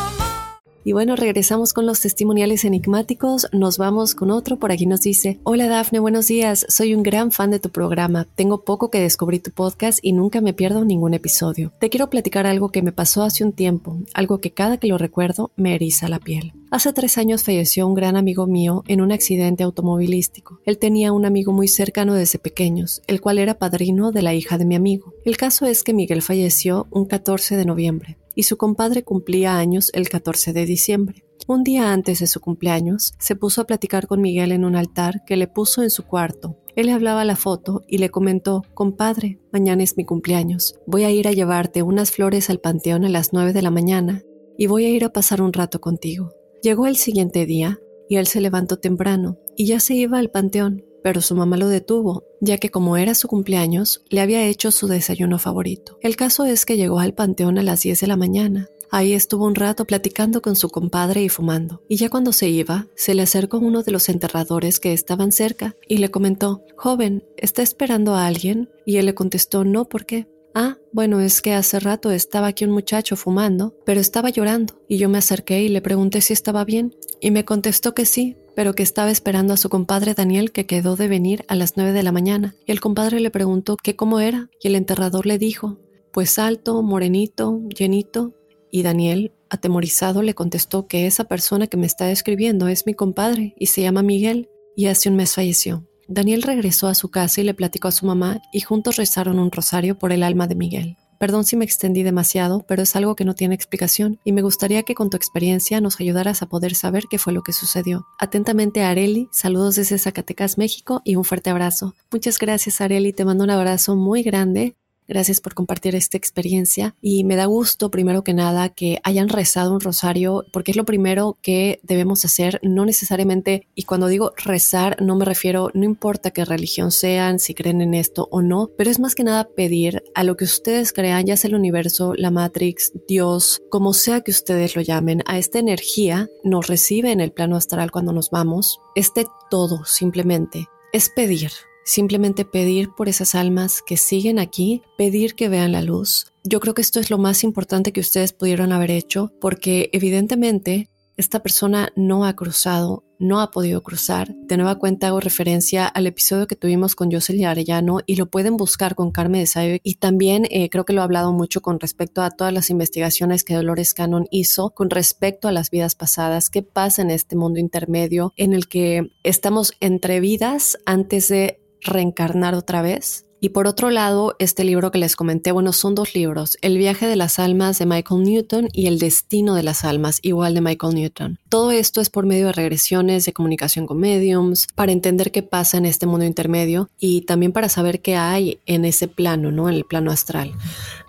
Y 0.83 0.93
bueno, 0.93 1.15
regresamos 1.15 1.73
con 1.73 1.85
los 1.85 2.01
testimoniales 2.01 2.65
enigmáticos. 2.65 3.47
Nos 3.51 3.77
vamos 3.77 4.15
con 4.15 4.31
otro. 4.31 4.57
Por 4.57 4.71
aquí 4.71 4.87
nos 4.87 5.01
dice, 5.01 5.39
hola 5.43 5.67
Dafne, 5.67 5.99
buenos 5.99 6.27
días. 6.27 6.65
Soy 6.69 6.95
un 6.95 7.03
gran 7.03 7.31
fan 7.31 7.51
de 7.51 7.59
tu 7.59 7.69
programa. 7.69 8.27
Tengo 8.33 8.63
poco 8.63 8.89
que 8.89 8.99
descubrí 8.99 9.39
tu 9.39 9.51
podcast 9.51 9.99
y 10.01 10.13
nunca 10.13 10.41
me 10.41 10.53
pierdo 10.53 10.83
ningún 10.83 11.13
episodio. 11.13 11.71
Te 11.79 11.89
quiero 11.89 12.09
platicar 12.09 12.47
algo 12.47 12.69
que 12.69 12.81
me 12.81 12.91
pasó 12.91 13.21
hace 13.21 13.43
un 13.43 13.53
tiempo, 13.53 13.99
algo 14.15 14.39
que 14.39 14.51
cada 14.51 14.77
que 14.77 14.87
lo 14.87 14.97
recuerdo 14.97 15.51
me 15.55 15.75
eriza 15.75 16.07
la 16.07 16.19
piel. 16.19 16.53
Hace 16.71 16.93
tres 16.93 17.17
años 17.19 17.43
falleció 17.43 17.85
un 17.85 17.93
gran 17.93 18.15
amigo 18.15 18.47
mío 18.47 18.83
en 18.87 19.01
un 19.01 19.11
accidente 19.11 19.63
automovilístico. 19.63 20.61
Él 20.65 20.79
tenía 20.79 21.11
un 21.11 21.25
amigo 21.25 21.51
muy 21.51 21.67
cercano 21.67 22.15
desde 22.15 22.39
pequeños, 22.39 23.01
el 23.05 23.21
cual 23.21 23.37
era 23.37 23.59
padrino 23.59 24.11
de 24.11 24.23
la 24.23 24.33
hija 24.33 24.57
de 24.57 24.65
mi 24.65 24.75
amigo. 24.75 25.13
El 25.25 25.37
caso 25.37 25.65
es 25.67 25.83
que 25.83 25.93
Miguel 25.93 26.23
falleció 26.23 26.87
un 26.89 27.05
14 27.05 27.55
de 27.55 27.65
noviembre 27.65 28.17
y 28.41 28.43
su 28.43 28.57
compadre 28.57 29.03
cumplía 29.03 29.59
años 29.59 29.91
el 29.93 30.09
14 30.09 30.51
de 30.51 30.65
diciembre. 30.65 31.23
Un 31.47 31.63
día 31.63 31.93
antes 31.93 32.21
de 32.21 32.25
su 32.25 32.39
cumpleaños, 32.39 33.13
se 33.19 33.35
puso 33.35 33.61
a 33.61 33.67
platicar 33.67 34.07
con 34.07 34.19
Miguel 34.19 34.51
en 34.51 34.65
un 34.65 34.75
altar 34.75 35.23
que 35.27 35.37
le 35.37 35.47
puso 35.47 35.83
en 35.83 35.91
su 35.91 36.07
cuarto. 36.07 36.57
Él 36.75 36.87
le 36.87 36.93
hablaba 36.93 37.23
la 37.23 37.35
foto 37.35 37.83
y 37.87 37.99
le 37.99 38.09
comentó, 38.09 38.63
compadre, 38.73 39.39
mañana 39.53 39.83
es 39.83 39.95
mi 39.95 40.05
cumpleaños. 40.05 40.73
Voy 40.87 41.03
a 41.03 41.11
ir 41.11 41.27
a 41.27 41.33
llevarte 41.33 41.83
unas 41.83 42.09
flores 42.09 42.49
al 42.49 42.59
panteón 42.59 43.05
a 43.05 43.09
las 43.09 43.31
9 43.31 43.53
de 43.53 43.61
la 43.61 43.69
mañana 43.69 44.23
y 44.57 44.65
voy 44.65 44.85
a 44.85 44.89
ir 44.89 45.05
a 45.05 45.13
pasar 45.13 45.43
un 45.43 45.53
rato 45.53 45.79
contigo. 45.79 46.31
Llegó 46.63 46.87
el 46.87 46.95
siguiente 46.95 47.45
día 47.45 47.77
y 48.09 48.15
él 48.15 48.25
se 48.25 48.41
levantó 48.41 48.77
temprano 48.77 49.37
y 49.55 49.67
ya 49.67 49.79
se 49.79 49.93
iba 49.93 50.17
al 50.17 50.31
panteón, 50.31 50.83
pero 51.03 51.21
su 51.21 51.35
mamá 51.35 51.57
lo 51.57 51.67
detuvo, 51.67 52.23
ya 52.39 52.57
que 52.57 52.69
como 52.69 52.97
era 52.97 53.15
su 53.15 53.27
cumpleaños, 53.27 54.03
le 54.09 54.21
había 54.21 54.45
hecho 54.45 54.71
su 54.71 54.87
desayuno 54.87 55.39
favorito. 55.39 55.97
El 56.01 56.15
caso 56.15 56.45
es 56.45 56.65
que 56.65 56.77
llegó 56.77 56.99
al 56.99 57.13
panteón 57.13 57.57
a 57.57 57.63
las 57.63 57.81
10 57.81 57.99
de 58.01 58.07
la 58.07 58.17
mañana. 58.17 58.67
Ahí 58.93 59.13
estuvo 59.13 59.45
un 59.45 59.55
rato 59.55 59.85
platicando 59.85 60.41
con 60.41 60.57
su 60.57 60.69
compadre 60.69 61.23
y 61.23 61.29
fumando. 61.29 61.81
Y 61.87 61.95
ya 61.95 62.09
cuando 62.09 62.33
se 62.33 62.49
iba, 62.49 62.87
se 62.95 63.15
le 63.15 63.21
acercó 63.21 63.57
uno 63.57 63.83
de 63.83 63.91
los 63.91 64.09
enterradores 64.09 64.81
que 64.81 64.91
estaban 64.91 65.31
cerca 65.31 65.77
y 65.87 65.97
le 65.97 66.11
comentó, 66.11 66.65
Joven, 66.75 67.23
¿está 67.37 67.61
esperando 67.61 68.15
a 68.15 68.25
alguien? 68.25 68.69
Y 68.85 68.97
él 68.97 69.05
le 69.05 69.15
contestó, 69.15 69.63
no, 69.63 69.85
¿por 69.87 70.05
qué? 70.05 70.27
Ah, 70.53 70.77
bueno, 70.91 71.21
es 71.21 71.41
que 71.41 71.53
hace 71.53 71.79
rato 71.79 72.11
estaba 72.11 72.47
aquí 72.47 72.65
un 72.65 72.71
muchacho 72.71 73.15
fumando, 73.15 73.73
pero 73.85 74.01
estaba 74.01 74.29
llorando, 74.29 74.81
y 74.89 74.97
yo 74.97 75.07
me 75.07 75.17
acerqué 75.17 75.63
y 75.63 75.69
le 75.69 75.81
pregunté 75.81 76.19
si 76.19 76.33
estaba 76.33 76.65
bien, 76.65 76.93
y 77.21 77.31
me 77.31 77.45
contestó 77.45 77.93
que 77.93 78.05
sí, 78.05 78.35
pero 78.55 78.73
que 78.73 78.83
estaba 78.83 79.11
esperando 79.11 79.53
a 79.53 79.57
su 79.57 79.69
compadre 79.69 80.13
Daniel 80.13 80.51
que 80.51 80.65
quedó 80.65 80.95
de 80.95 81.07
venir 81.07 81.45
a 81.47 81.55
las 81.55 81.77
nueve 81.77 81.93
de 81.93 82.03
la 82.03 82.11
mañana, 82.11 82.55
y 82.65 82.71
el 82.71 82.81
compadre 82.81 83.19
le 83.19 83.31
preguntó 83.31 83.77
qué 83.77 83.95
cómo 83.95 84.19
era, 84.19 84.49
y 84.61 84.67
el 84.67 84.75
enterrador 84.75 85.25
le 85.25 85.37
dijo, 85.37 85.79
pues 86.11 86.39
alto, 86.39 86.81
morenito, 86.81 87.61
llenito, 87.69 88.35
y 88.69 88.83
Daniel, 88.83 89.33
atemorizado, 89.49 90.21
le 90.21 90.33
contestó 90.33 90.87
que 90.87 91.07
esa 91.07 91.25
persona 91.25 91.67
que 91.67 91.77
me 91.77 91.85
está 91.85 92.05
describiendo 92.05 92.67
es 92.67 92.85
mi 92.85 92.93
compadre, 92.93 93.53
y 93.57 93.67
se 93.67 93.81
llama 93.81 94.01
Miguel, 94.03 94.49
y 94.75 94.87
hace 94.87 95.09
un 95.09 95.15
mes 95.15 95.33
falleció. 95.33 95.87
Daniel 96.07 96.41
regresó 96.41 96.87
a 96.87 96.95
su 96.95 97.09
casa 97.09 97.39
y 97.39 97.45
le 97.45 97.53
platicó 97.53 97.87
a 97.87 97.91
su 97.91 98.05
mamá 98.05 98.41
y 98.51 98.59
juntos 98.59 98.97
rezaron 98.97 99.39
un 99.39 99.51
rosario 99.51 99.97
por 99.97 100.11
el 100.11 100.23
alma 100.23 100.45
de 100.47 100.55
Miguel. 100.55 100.97
Perdón 101.21 101.43
si 101.43 101.55
me 101.55 101.65
extendí 101.65 102.01
demasiado, 102.01 102.65
pero 102.67 102.81
es 102.81 102.95
algo 102.95 103.15
que 103.15 103.25
no 103.25 103.35
tiene 103.35 103.53
explicación 103.53 104.19
y 104.23 104.31
me 104.31 104.41
gustaría 104.41 104.81
que 104.81 104.95
con 104.95 105.11
tu 105.11 105.17
experiencia 105.17 105.79
nos 105.79 105.99
ayudaras 105.99 106.41
a 106.41 106.47
poder 106.47 106.73
saber 106.73 107.03
qué 107.11 107.19
fue 107.19 107.31
lo 107.31 107.43
que 107.43 107.53
sucedió. 107.53 108.07
Atentamente 108.17 108.81
Areli, 108.81 109.29
saludos 109.31 109.75
desde 109.75 109.99
Zacatecas, 109.99 110.57
México 110.57 111.03
y 111.05 111.17
un 111.17 111.23
fuerte 111.23 111.51
abrazo. 111.51 111.93
Muchas 112.11 112.39
gracias 112.39 112.81
Areli, 112.81 113.13
te 113.13 113.23
mando 113.23 113.43
un 113.43 113.51
abrazo 113.51 113.95
muy 113.95 114.23
grande 114.23 114.75
Gracias 115.11 115.41
por 115.41 115.55
compartir 115.55 115.93
esta 115.93 116.15
experiencia 116.15 116.95
y 117.01 117.25
me 117.25 117.35
da 117.35 117.43
gusto, 117.43 117.91
primero 117.91 118.23
que 118.23 118.33
nada, 118.33 118.69
que 118.69 119.01
hayan 119.03 119.27
rezado 119.27 119.73
un 119.73 119.81
rosario, 119.81 120.45
porque 120.53 120.71
es 120.71 120.77
lo 120.77 120.85
primero 120.85 121.37
que 121.41 121.81
debemos 121.83 122.23
hacer, 122.23 122.61
no 122.63 122.85
necesariamente, 122.85 123.67
y 123.75 123.83
cuando 123.83 124.07
digo 124.07 124.31
rezar, 124.37 125.01
no 125.01 125.17
me 125.17 125.25
refiero, 125.25 125.69
no 125.73 125.83
importa 125.83 126.31
qué 126.31 126.45
religión 126.45 126.91
sean, 126.91 127.39
si 127.39 127.53
creen 127.53 127.81
en 127.81 127.93
esto 127.93 128.29
o 128.31 128.41
no, 128.41 128.69
pero 128.77 128.89
es 128.89 129.01
más 129.01 129.13
que 129.13 129.25
nada 129.25 129.49
pedir 129.53 130.01
a 130.15 130.23
lo 130.23 130.37
que 130.37 130.45
ustedes 130.45 130.93
crean, 130.93 131.25
ya 131.25 131.35
sea 131.35 131.49
el 131.49 131.55
universo, 131.55 132.13
la 132.15 132.31
Matrix, 132.31 132.93
Dios, 133.05 133.61
como 133.69 133.91
sea 133.91 134.21
que 134.21 134.31
ustedes 134.31 134.77
lo 134.77 134.81
llamen, 134.81 135.23
a 135.25 135.37
esta 135.37 135.59
energía 135.59 136.29
nos 136.45 136.67
recibe 136.67 137.11
en 137.11 137.19
el 137.19 137.33
plano 137.33 137.57
astral 137.57 137.91
cuando 137.91 138.13
nos 138.13 138.29
vamos, 138.29 138.79
este 138.95 139.25
todo 139.49 139.83
simplemente 139.83 140.69
es 140.93 141.09
pedir 141.09 141.51
simplemente 141.83 142.45
pedir 142.45 142.89
por 142.95 143.09
esas 143.09 143.35
almas 143.35 143.81
que 143.81 143.97
siguen 143.97 144.39
aquí, 144.39 144.81
pedir 144.97 145.35
que 145.35 145.49
vean 145.49 145.71
la 145.71 145.81
luz. 145.81 146.31
Yo 146.43 146.59
creo 146.59 146.73
que 146.73 146.81
esto 146.81 146.99
es 146.99 147.09
lo 147.09 147.17
más 147.17 147.43
importante 147.43 147.91
que 147.91 148.01
ustedes 148.01 148.33
pudieron 148.33 148.71
haber 148.71 148.91
hecho 148.91 149.31
porque 149.39 149.89
evidentemente 149.93 150.89
esta 151.17 151.43
persona 151.43 151.89
no 151.95 152.25
ha 152.25 152.35
cruzado, 152.35 153.03
no 153.19 153.41
ha 153.41 153.51
podido 153.51 153.83
cruzar. 153.83 154.33
De 154.33 154.57
nueva 154.57 154.79
cuenta 154.79 155.07
hago 155.07 155.19
referencia 155.19 155.85
al 155.85 156.07
episodio 156.07 156.47
que 156.47 156.55
tuvimos 156.55 156.95
con 156.95 157.11
Jocelyn 157.11 157.45
Arellano 157.45 157.99
y 158.07 158.15
lo 158.15 158.25
pueden 158.25 158.57
buscar 158.57 158.95
con 158.95 159.11
Carmen 159.11 159.41
de 159.41 159.45
Sayo. 159.45 159.77
Y 159.83 159.95
también 159.95 160.47
eh, 160.49 160.69
creo 160.69 160.83
que 160.83 160.93
lo 160.93 161.01
he 161.01 161.03
hablado 161.03 161.31
mucho 161.31 161.61
con 161.61 161.79
respecto 161.79 162.23
a 162.23 162.31
todas 162.31 162.51
las 162.51 162.71
investigaciones 162.71 163.43
que 163.43 163.53
Dolores 163.53 163.93
Cannon 163.93 164.25
hizo 164.31 164.71
con 164.71 164.89
respecto 164.89 165.47
a 165.47 165.51
las 165.51 165.69
vidas 165.69 165.93
pasadas. 165.93 166.49
¿Qué 166.49 166.63
pasa 166.63 167.03
en 167.03 167.11
este 167.11 167.35
mundo 167.35 167.59
intermedio 167.59 168.33
en 168.35 168.53
el 168.53 168.67
que 168.67 169.11
estamos 169.23 169.73
entre 169.79 170.19
vidas 170.21 170.79
antes 170.87 171.27
de 171.27 171.60
reencarnar 171.81 172.55
otra 172.55 172.81
vez. 172.81 173.25
Y 173.43 173.49
por 173.49 173.65
otro 173.65 173.89
lado, 173.89 174.35
este 174.37 174.63
libro 174.63 174.91
que 174.91 174.99
les 174.99 175.15
comenté, 175.15 175.51
bueno, 175.51 175.73
son 175.73 175.95
dos 175.95 176.13
libros, 176.13 176.59
El 176.61 176.77
viaje 176.77 177.07
de 177.07 177.15
las 177.15 177.39
almas 177.39 177.79
de 177.79 177.87
Michael 177.87 178.21
Newton 178.21 178.67
y 178.71 178.85
El 178.85 178.99
destino 178.99 179.55
de 179.55 179.63
las 179.63 179.83
almas, 179.83 180.19
igual 180.21 180.53
de 180.53 180.61
Michael 180.61 180.93
Newton. 180.93 181.39
Todo 181.49 181.71
esto 181.71 182.01
es 182.01 182.11
por 182.11 182.27
medio 182.27 182.45
de 182.45 182.51
regresiones, 182.51 183.25
de 183.25 183.33
comunicación 183.33 183.87
con 183.87 183.97
mediums, 183.97 184.67
para 184.75 184.91
entender 184.91 185.31
qué 185.31 185.41
pasa 185.41 185.79
en 185.79 185.87
este 185.87 186.05
mundo 186.05 186.23
intermedio 186.23 186.91
y 186.99 187.21
también 187.21 187.51
para 187.51 187.67
saber 187.67 188.03
qué 188.03 188.15
hay 188.15 188.59
en 188.67 188.85
ese 188.85 189.07
plano, 189.07 189.51
¿no? 189.51 189.67
En 189.69 189.73
el 189.73 189.85
plano 189.85 190.11
astral. 190.11 190.53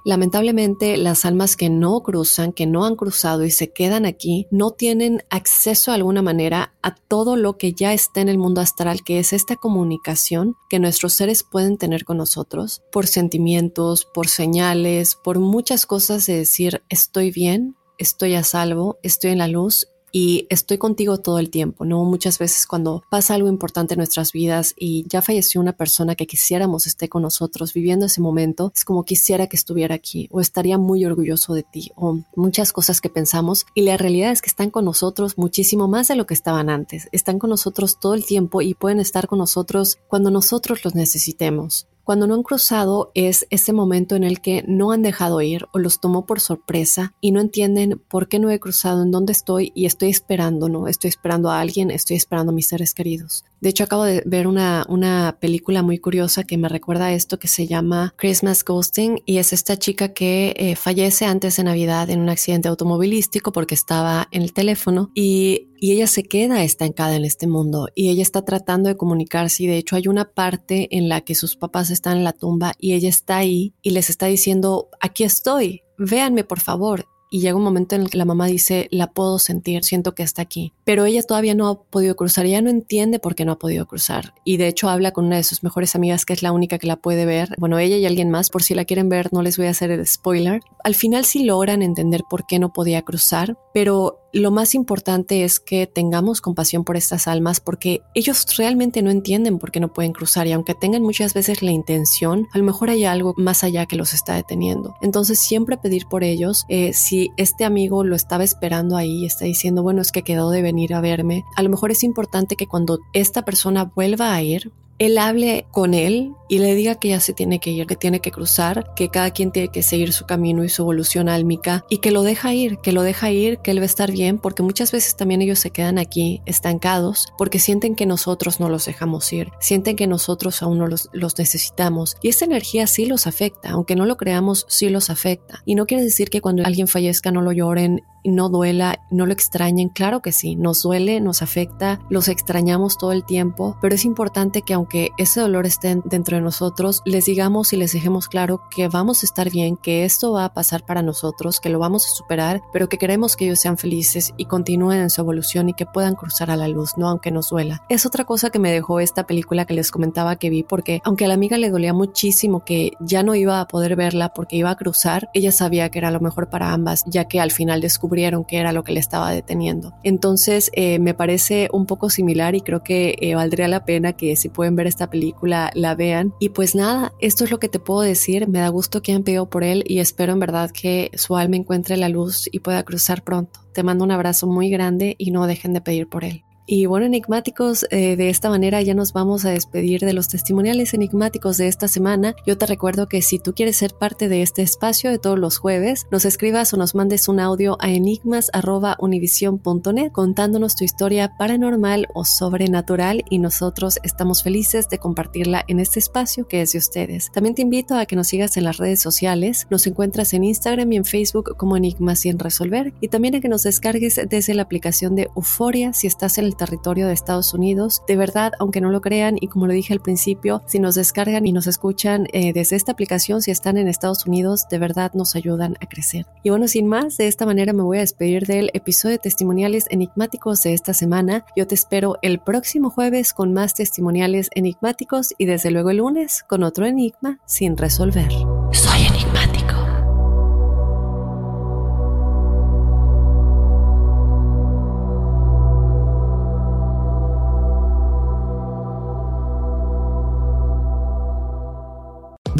Lamentablemente, 0.04 0.96
las 0.96 1.24
almas 1.24 1.56
que 1.56 1.70
no 1.70 2.00
cruzan, 2.00 2.52
que 2.52 2.66
no 2.66 2.84
han 2.84 2.96
cruzado 2.96 3.44
y 3.44 3.50
se 3.50 3.72
quedan 3.72 4.04
aquí, 4.04 4.46
no 4.50 4.72
tienen 4.72 5.22
acceso 5.30 5.90
de 5.90 5.96
alguna 5.96 6.22
manera 6.22 6.74
a 6.82 6.94
todo 6.94 7.36
lo 7.36 7.56
que 7.56 7.72
ya 7.72 7.92
está 7.92 8.20
en 8.20 8.28
el 8.28 8.38
mundo 8.38 8.60
astral, 8.60 9.02
que 9.04 9.18
es 9.18 9.32
esta 9.32 9.56
comunicación 9.56 10.56
que 10.68 10.80
nuestros 10.80 11.14
seres 11.14 11.44
pueden 11.44 11.78
tener 11.78 12.04
con 12.04 12.16
nosotros 12.16 12.82
por 12.90 13.06
sentimientos, 13.06 14.06
por 14.12 14.28
señales, 14.28 15.16
por 15.22 15.38
muchas 15.38 15.86
cosas 15.86 16.26
de 16.26 16.38
decir 16.38 16.82
estoy 16.88 17.30
bien, 17.30 17.76
estoy 17.98 18.34
a 18.34 18.42
salvo, 18.42 18.98
estoy 19.02 19.30
en 19.30 19.38
la 19.38 19.48
luz 19.48 19.86
y 20.12 20.46
estoy 20.50 20.76
contigo 20.76 21.18
todo 21.18 21.38
el 21.38 21.48
tiempo, 21.48 21.86
¿no? 21.86 22.04
Muchas 22.04 22.38
veces 22.38 22.66
cuando 22.66 23.02
pasa 23.10 23.34
algo 23.34 23.48
importante 23.48 23.94
en 23.94 23.98
nuestras 23.98 24.32
vidas 24.32 24.74
y 24.78 25.06
ya 25.08 25.22
falleció 25.22 25.60
una 25.60 25.72
persona 25.72 26.14
que 26.14 26.26
quisiéramos 26.26 26.86
esté 26.86 27.08
con 27.08 27.22
nosotros 27.22 27.72
viviendo 27.72 28.06
ese 28.06 28.20
momento, 28.20 28.70
es 28.76 28.84
como 28.84 29.04
quisiera 29.04 29.46
que 29.46 29.56
estuviera 29.56 29.94
aquí 29.94 30.28
o 30.30 30.40
estaría 30.40 30.76
muy 30.76 31.04
orgulloso 31.06 31.54
de 31.54 31.62
ti 31.62 31.90
o 31.96 32.20
muchas 32.36 32.72
cosas 32.72 33.00
que 33.00 33.08
pensamos 33.08 33.66
y 33.74 33.82
la 33.82 33.96
realidad 33.96 34.32
es 34.32 34.42
que 34.42 34.50
están 34.50 34.70
con 34.70 34.84
nosotros 34.84 35.38
muchísimo 35.38 35.88
más 35.88 36.08
de 36.08 36.16
lo 36.16 36.26
que 36.26 36.34
estaban 36.34 36.68
antes, 36.68 37.08
están 37.12 37.38
con 37.38 37.48
nosotros 37.48 37.98
todo 37.98 38.14
el 38.14 38.26
tiempo 38.26 38.60
y 38.60 38.74
pueden 38.74 39.00
estar 39.00 39.26
con 39.26 39.38
nosotros 39.38 39.98
cuando 40.08 40.30
nosotros 40.30 40.84
los 40.84 40.94
necesitemos. 40.94 41.86
Cuando 42.04 42.26
no 42.26 42.34
han 42.34 42.42
cruzado 42.42 43.12
es 43.14 43.46
ese 43.50 43.72
momento 43.72 44.16
en 44.16 44.24
el 44.24 44.40
que 44.40 44.64
no 44.66 44.90
han 44.90 45.02
dejado 45.02 45.40
ir 45.40 45.66
o 45.72 45.78
los 45.78 46.00
tomó 46.00 46.26
por 46.26 46.40
sorpresa 46.40 47.14
y 47.20 47.30
no 47.30 47.40
entienden 47.40 48.02
por 48.08 48.28
qué 48.28 48.38
no 48.38 48.50
he 48.50 48.58
cruzado, 48.58 49.02
en 49.02 49.10
dónde 49.10 49.32
estoy 49.32 49.72
y 49.74 49.86
estoy 49.86 50.10
esperando, 50.10 50.68
¿no? 50.68 50.88
Estoy 50.88 51.08
esperando 51.08 51.50
a 51.50 51.60
alguien, 51.60 51.90
estoy 51.90 52.16
esperando 52.16 52.50
a 52.52 52.54
mis 52.54 52.68
seres 52.68 52.92
queridos. 52.92 53.44
De 53.60 53.68
hecho, 53.68 53.84
acabo 53.84 54.04
de 54.04 54.22
ver 54.26 54.48
una, 54.48 54.84
una 54.88 55.36
película 55.40 55.82
muy 55.82 55.98
curiosa 55.98 56.42
que 56.42 56.58
me 56.58 56.68
recuerda 56.68 57.06
a 57.06 57.12
esto 57.12 57.38
que 57.38 57.46
se 57.46 57.68
llama 57.68 58.14
Christmas 58.16 58.64
Ghosting 58.64 59.22
y 59.24 59.38
es 59.38 59.52
esta 59.52 59.76
chica 59.76 60.12
que 60.12 60.54
eh, 60.56 60.74
fallece 60.74 61.26
antes 61.26 61.56
de 61.56 61.64
Navidad 61.64 62.10
en 62.10 62.20
un 62.20 62.28
accidente 62.28 62.68
automovilístico 62.68 63.52
porque 63.52 63.76
estaba 63.76 64.26
en 64.32 64.42
el 64.42 64.52
teléfono 64.52 65.10
y 65.14 65.68
y 65.82 65.90
ella 65.90 66.06
se 66.06 66.22
queda 66.22 66.62
estancada 66.62 67.16
en 67.16 67.24
este 67.24 67.48
mundo 67.48 67.88
y 67.96 68.10
ella 68.10 68.22
está 68.22 68.44
tratando 68.44 68.88
de 68.88 68.96
comunicarse 68.96 69.64
y 69.64 69.66
de 69.66 69.78
hecho 69.78 69.96
hay 69.96 70.06
una 70.06 70.30
parte 70.30 70.86
en 70.96 71.08
la 71.08 71.22
que 71.22 71.34
sus 71.34 71.56
papás 71.56 71.90
están 71.90 72.18
en 72.18 72.22
la 72.22 72.32
tumba 72.32 72.74
y 72.78 72.92
ella 72.92 73.08
está 73.08 73.38
ahí 73.38 73.74
y 73.82 73.90
les 73.90 74.08
está 74.08 74.26
diciendo, 74.26 74.90
aquí 75.00 75.24
estoy, 75.24 75.82
véanme 75.98 76.44
por 76.44 76.60
favor 76.60 77.08
y 77.32 77.40
llega 77.40 77.56
un 77.56 77.64
momento 77.64 77.96
en 77.96 78.02
el 78.02 78.10
que 78.10 78.18
la 78.18 78.26
mamá 78.26 78.46
dice, 78.46 78.86
la 78.92 79.08
puedo 79.08 79.40
sentir, 79.40 79.82
siento 79.84 80.14
que 80.14 80.22
está 80.22 80.42
aquí. 80.42 80.74
Pero 80.84 81.06
ella 81.06 81.22
todavía 81.22 81.54
no 81.54 81.66
ha 81.66 81.82
podido 81.82 82.14
cruzar, 82.14 82.44
ella 82.44 82.60
no 82.60 82.68
entiende 82.68 83.18
por 83.18 83.34
qué 83.34 83.46
no 83.46 83.52
ha 83.52 83.58
podido 83.58 83.86
cruzar. 83.86 84.34
Y 84.44 84.58
de 84.58 84.68
hecho 84.68 84.90
habla 84.90 85.12
con 85.12 85.24
una 85.24 85.36
de 85.36 85.42
sus 85.42 85.62
mejores 85.62 85.96
amigas, 85.96 86.26
que 86.26 86.34
es 86.34 86.42
la 86.42 86.52
única 86.52 86.78
que 86.78 86.86
la 86.86 86.96
puede 86.96 87.24
ver. 87.24 87.48
Bueno, 87.56 87.78
ella 87.78 87.96
y 87.96 88.04
alguien 88.04 88.30
más, 88.30 88.50
por 88.50 88.62
si 88.62 88.74
la 88.74 88.84
quieren 88.84 89.08
ver, 89.08 89.32
no 89.32 89.40
les 89.40 89.56
voy 89.56 89.66
a 89.66 89.70
hacer 89.70 89.90
el 89.90 90.06
spoiler. 90.06 90.60
Al 90.84 90.94
final 90.94 91.24
sí 91.24 91.44
logran 91.44 91.80
entender 91.80 92.20
por 92.28 92.46
qué 92.46 92.58
no 92.58 92.74
podía 92.74 93.00
cruzar, 93.00 93.56
pero 93.72 94.21
lo 94.32 94.50
más 94.50 94.74
importante 94.74 95.44
es 95.44 95.60
que 95.60 95.86
tengamos 95.86 96.40
compasión 96.40 96.84
por 96.84 96.96
estas 96.96 97.28
almas 97.28 97.60
porque 97.60 98.00
ellos 98.14 98.46
realmente 98.56 99.02
no 99.02 99.10
entienden 99.10 99.58
por 99.58 99.70
qué 99.70 99.80
no 99.80 99.92
pueden 99.92 100.12
cruzar 100.12 100.46
y 100.46 100.52
aunque 100.52 100.74
tengan 100.74 101.02
muchas 101.02 101.34
veces 101.34 101.62
la 101.62 101.70
intención, 101.70 102.48
a 102.52 102.58
lo 102.58 102.64
mejor 102.64 102.90
hay 102.90 103.04
algo 103.04 103.34
más 103.36 103.62
allá 103.62 103.86
que 103.86 103.96
los 103.96 104.14
está 104.14 104.34
deteniendo. 104.34 104.94
Entonces 105.02 105.38
siempre 105.38 105.76
pedir 105.76 106.06
por 106.06 106.24
ellos, 106.24 106.64
eh, 106.68 106.92
si 106.94 107.30
este 107.36 107.64
amigo 107.64 108.04
lo 108.04 108.16
estaba 108.16 108.44
esperando 108.44 108.96
ahí 108.96 109.22
y 109.22 109.26
está 109.26 109.44
diciendo, 109.44 109.82
bueno, 109.82 110.00
es 110.00 110.12
que 110.12 110.22
quedó 110.22 110.50
de 110.50 110.62
venir 110.62 110.94
a 110.94 111.00
verme, 111.00 111.44
a 111.56 111.62
lo 111.62 111.68
mejor 111.68 111.90
es 111.90 112.02
importante 112.02 112.56
que 112.56 112.66
cuando 112.66 113.00
esta 113.12 113.44
persona 113.44 113.92
vuelva 113.94 114.34
a 114.34 114.42
ir, 114.42 114.72
él 115.04 115.18
hable 115.18 115.66
con 115.70 115.94
él 115.94 116.32
y 116.48 116.58
le 116.58 116.74
diga 116.74 116.96
que 116.96 117.08
ya 117.08 117.20
se 117.20 117.32
tiene 117.32 117.60
que 117.60 117.70
ir, 117.70 117.86
que 117.86 117.96
tiene 117.96 118.20
que 118.20 118.30
cruzar, 118.30 118.92
que 118.94 119.08
cada 119.08 119.30
quien 119.30 119.52
tiene 119.52 119.68
que 119.68 119.82
seguir 119.82 120.12
su 120.12 120.26
camino 120.26 120.64
y 120.64 120.68
su 120.68 120.82
evolución 120.82 121.28
álmica 121.28 121.84
y 121.88 121.98
que 121.98 122.10
lo 122.10 122.22
deja 122.22 122.52
ir, 122.52 122.78
que 122.78 122.92
lo 122.92 123.02
deja 123.02 123.30
ir, 123.30 123.58
que 123.58 123.70
él 123.70 123.78
va 123.78 123.84
a 123.84 123.86
estar 123.86 124.12
bien, 124.12 124.38
porque 124.38 124.62
muchas 124.62 124.92
veces 124.92 125.16
también 125.16 125.40
ellos 125.40 125.58
se 125.58 125.70
quedan 125.70 125.98
aquí 125.98 126.42
estancados 126.44 127.32
porque 127.38 127.58
sienten 127.58 127.94
que 127.94 128.06
nosotros 128.06 128.60
no 128.60 128.68
los 128.68 128.84
dejamos 128.84 129.32
ir, 129.32 129.50
sienten 129.60 129.96
que 129.96 130.06
nosotros 130.06 130.62
aún 130.62 130.78
no 130.78 130.86
los, 130.86 131.08
los 131.12 131.38
necesitamos 131.38 132.16
y 132.20 132.28
esa 132.28 132.44
energía 132.44 132.86
sí 132.86 133.06
los 133.06 133.26
afecta, 133.26 133.70
aunque 133.70 133.96
no 133.96 134.06
lo 134.06 134.16
creamos, 134.16 134.66
sí 134.68 134.88
los 134.88 135.10
afecta. 135.10 135.62
Y 135.64 135.74
no 135.74 135.86
quiere 135.86 136.04
decir 136.04 136.28
que 136.28 136.40
cuando 136.40 136.64
alguien 136.64 136.88
fallezca 136.88 137.30
no 137.30 137.42
lo 137.42 137.52
lloren 137.52 138.02
no 138.24 138.48
duela, 138.48 139.00
no 139.10 139.26
lo 139.26 139.32
extrañen, 139.32 139.88
claro 139.88 140.22
que 140.22 140.32
sí, 140.32 140.56
nos 140.56 140.82
duele, 140.82 141.20
nos 141.20 141.42
afecta, 141.42 142.00
los 142.08 142.28
extrañamos 142.28 142.98
todo 142.98 143.12
el 143.12 143.24
tiempo, 143.24 143.76
pero 143.80 143.94
es 143.94 144.04
importante 144.04 144.62
que 144.62 144.74
aunque 144.74 145.10
ese 145.18 145.40
dolor 145.40 145.66
esté 145.66 146.00
dentro 146.04 146.36
de 146.36 146.42
nosotros, 146.42 147.02
les 147.04 147.26
digamos 147.26 147.72
y 147.72 147.76
les 147.76 147.92
dejemos 147.92 148.28
claro 148.28 148.62
que 148.70 148.88
vamos 148.88 149.22
a 149.22 149.26
estar 149.26 149.50
bien, 149.50 149.76
que 149.76 150.04
esto 150.04 150.32
va 150.32 150.44
a 150.44 150.52
pasar 150.54 150.84
para 150.84 151.02
nosotros, 151.02 151.60
que 151.60 151.68
lo 151.68 151.78
vamos 151.78 152.06
a 152.06 152.14
superar, 152.14 152.62
pero 152.72 152.88
que 152.88 152.98
queremos 152.98 153.36
que 153.36 153.46
ellos 153.46 153.60
sean 153.60 153.78
felices 153.78 154.32
y 154.36 154.46
continúen 154.46 155.00
en 155.00 155.10
su 155.10 155.20
evolución 155.20 155.68
y 155.68 155.74
que 155.74 155.86
puedan 155.86 156.14
cruzar 156.14 156.50
a 156.50 156.56
la 156.56 156.68
luz, 156.68 156.92
no 156.96 157.08
aunque 157.08 157.30
nos 157.30 157.50
duela. 157.50 157.82
Es 157.88 158.06
otra 158.06 158.24
cosa 158.24 158.50
que 158.50 158.58
me 158.58 158.72
dejó 158.72 159.00
esta 159.00 159.26
película 159.26 159.64
que 159.64 159.74
les 159.74 159.90
comentaba 159.90 160.36
que 160.36 160.50
vi, 160.50 160.62
porque 160.62 161.00
aunque 161.04 161.24
a 161.24 161.28
la 161.28 161.34
amiga 161.34 161.58
le 161.58 161.70
dolía 161.70 161.92
muchísimo 161.92 162.64
que 162.64 162.92
ya 163.00 163.22
no 163.22 163.34
iba 163.34 163.60
a 163.60 163.68
poder 163.68 163.96
verla 163.96 164.32
porque 164.32 164.56
iba 164.56 164.70
a 164.70 164.76
cruzar, 164.76 165.28
ella 165.34 165.52
sabía 165.52 165.90
que 165.90 165.98
era 165.98 166.10
lo 166.10 166.20
mejor 166.20 166.48
para 166.48 166.72
ambas, 166.72 167.04
ya 167.06 167.24
que 167.26 167.40
al 167.40 167.50
final 167.50 167.80
descubrió 167.80 168.11
que 168.46 168.58
era 168.58 168.72
lo 168.72 168.84
que 168.84 168.92
le 168.92 169.00
estaba 169.00 169.30
deteniendo. 169.30 169.94
Entonces 170.02 170.70
eh, 170.74 170.98
me 170.98 171.14
parece 171.14 171.68
un 171.72 171.86
poco 171.86 172.10
similar 172.10 172.54
y 172.54 172.60
creo 172.60 172.82
que 172.82 173.16
eh, 173.20 173.34
valdría 173.34 173.68
la 173.68 173.84
pena 173.84 174.12
que 174.12 174.36
si 174.36 174.48
pueden 174.48 174.76
ver 174.76 174.86
esta 174.86 175.10
película 175.10 175.70
la 175.74 175.94
vean. 175.94 176.34
Y 176.38 176.50
pues 176.50 176.74
nada, 176.74 177.12
esto 177.20 177.44
es 177.44 177.50
lo 177.50 177.58
que 177.58 177.68
te 177.68 177.78
puedo 177.78 178.02
decir. 178.02 178.48
Me 178.48 178.60
da 178.60 178.68
gusto 178.68 179.02
que 179.02 179.12
han 179.12 179.22
pedido 179.22 179.48
por 179.48 179.64
él 179.64 179.82
y 179.86 179.98
espero 179.98 180.32
en 180.32 180.40
verdad 180.40 180.70
que 180.70 181.10
su 181.14 181.36
alma 181.36 181.56
encuentre 181.56 181.96
la 181.96 182.08
luz 182.08 182.48
y 182.52 182.60
pueda 182.60 182.82
cruzar 182.82 183.22
pronto. 183.22 183.60
Te 183.72 183.82
mando 183.82 184.04
un 184.04 184.10
abrazo 184.10 184.46
muy 184.46 184.70
grande 184.70 185.14
y 185.18 185.30
no 185.30 185.46
dejen 185.46 185.72
de 185.72 185.80
pedir 185.80 186.08
por 186.08 186.24
él. 186.24 186.44
Y 186.64 186.86
bueno, 186.86 187.06
enigmáticos, 187.06 187.86
eh, 187.90 188.14
de 188.16 188.30
esta 188.30 188.48
manera 188.48 188.80
ya 188.82 188.94
nos 188.94 189.12
vamos 189.12 189.44
a 189.44 189.50
despedir 189.50 190.02
de 190.02 190.12
los 190.12 190.28
testimoniales 190.28 190.94
enigmáticos 190.94 191.56
de 191.56 191.66
esta 191.66 191.88
semana. 191.88 192.36
Yo 192.46 192.56
te 192.56 192.66
recuerdo 192.66 193.08
que 193.08 193.20
si 193.20 193.40
tú 193.40 193.52
quieres 193.52 193.78
ser 193.78 193.94
parte 193.94 194.28
de 194.28 194.42
este 194.42 194.62
espacio 194.62 195.10
de 195.10 195.18
todos 195.18 195.40
los 195.40 195.58
jueves, 195.58 196.06
nos 196.12 196.24
escribas 196.24 196.72
o 196.72 196.76
nos 196.76 196.94
mandes 196.94 197.26
un 197.28 197.40
audio 197.40 197.76
a 197.80 197.90
enigmas.univision.net 197.90 200.12
contándonos 200.12 200.76
tu 200.76 200.84
historia 200.84 201.36
paranormal 201.36 202.06
o 202.14 202.24
sobrenatural 202.24 203.24
y 203.28 203.38
nosotros 203.38 203.98
estamos 204.04 204.44
felices 204.44 204.88
de 204.88 204.98
compartirla 204.98 205.64
en 205.66 205.80
este 205.80 205.98
espacio 205.98 206.46
que 206.46 206.62
es 206.62 206.70
de 206.72 206.78
ustedes. 206.78 207.32
También 207.32 207.56
te 207.56 207.62
invito 207.62 207.96
a 207.96 208.06
que 208.06 208.14
nos 208.14 208.28
sigas 208.28 208.56
en 208.56 208.62
las 208.64 208.76
redes 208.76 209.00
sociales. 209.00 209.66
Nos 209.68 209.88
encuentras 209.88 210.32
en 210.32 210.44
Instagram 210.44 210.92
y 210.92 210.96
en 210.96 211.04
Facebook 211.04 211.56
como 211.56 211.76
Enigmas 211.76 212.20
sin 212.20 212.38
resolver 212.38 212.94
y 213.00 213.08
también 213.08 213.34
a 213.34 213.40
que 213.40 213.48
nos 213.48 213.64
descargues 213.64 214.20
desde 214.28 214.54
la 214.54 214.62
aplicación 214.62 215.16
de 215.16 215.28
Euforia 215.34 215.92
si 215.92 216.06
estás 216.06 216.38
en 216.38 216.51
territorio 216.56 217.06
de 217.06 217.12
Estados 217.12 217.54
Unidos. 217.54 218.02
De 218.06 218.16
verdad, 218.16 218.52
aunque 218.58 218.80
no 218.80 218.90
lo 218.90 219.00
crean 219.00 219.36
y 219.40 219.48
como 219.48 219.66
lo 219.66 219.72
dije 219.72 219.92
al 219.92 220.00
principio, 220.00 220.62
si 220.66 220.78
nos 220.78 220.94
descargan 220.94 221.46
y 221.46 221.52
nos 221.52 221.66
escuchan 221.66 222.26
eh, 222.32 222.52
desde 222.52 222.76
esta 222.76 222.92
aplicación, 222.92 223.42
si 223.42 223.50
están 223.50 223.76
en 223.76 223.88
Estados 223.88 224.26
Unidos, 224.26 224.66
de 224.70 224.78
verdad 224.78 225.12
nos 225.14 225.36
ayudan 225.36 225.76
a 225.80 225.86
crecer. 225.86 226.26
Y 226.42 226.50
bueno, 226.50 226.68
sin 226.68 226.86
más, 226.86 227.16
de 227.16 227.28
esta 227.28 227.46
manera 227.46 227.72
me 227.72 227.82
voy 227.82 227.98
a 227.98 228.00
despedir 228.00 228.46
del 228.46 228.70
episodio 228.74 229.12
de 229.12 229.18
testimoniales 229.18 229.86
enigmáticos 229.90 230.62
de 230.62 230.74
esta 230.74 230.94
semana. 230.94 231.44
Yo 231.56 231.66
te 231.66 231.74
espero 231.74 232.18
el 232.22 232.38
próximo 232.38 232.90
jueves 232.90 233.32
con 233.32 233.52
más 233.52 233.74
testimoniales 233.74 234.50
enigmáticos 234.54 235.34
y 235.38 235.46
desde 235.46 235.70
luego 235.70 235.90
el 235.90 235.98
lunes 235.98 236.44
con 236.48 236.62
otro 236.62 236.86
enigma 236.86 237.38
sin 237.46 237.76
resolver. 237.76 238.28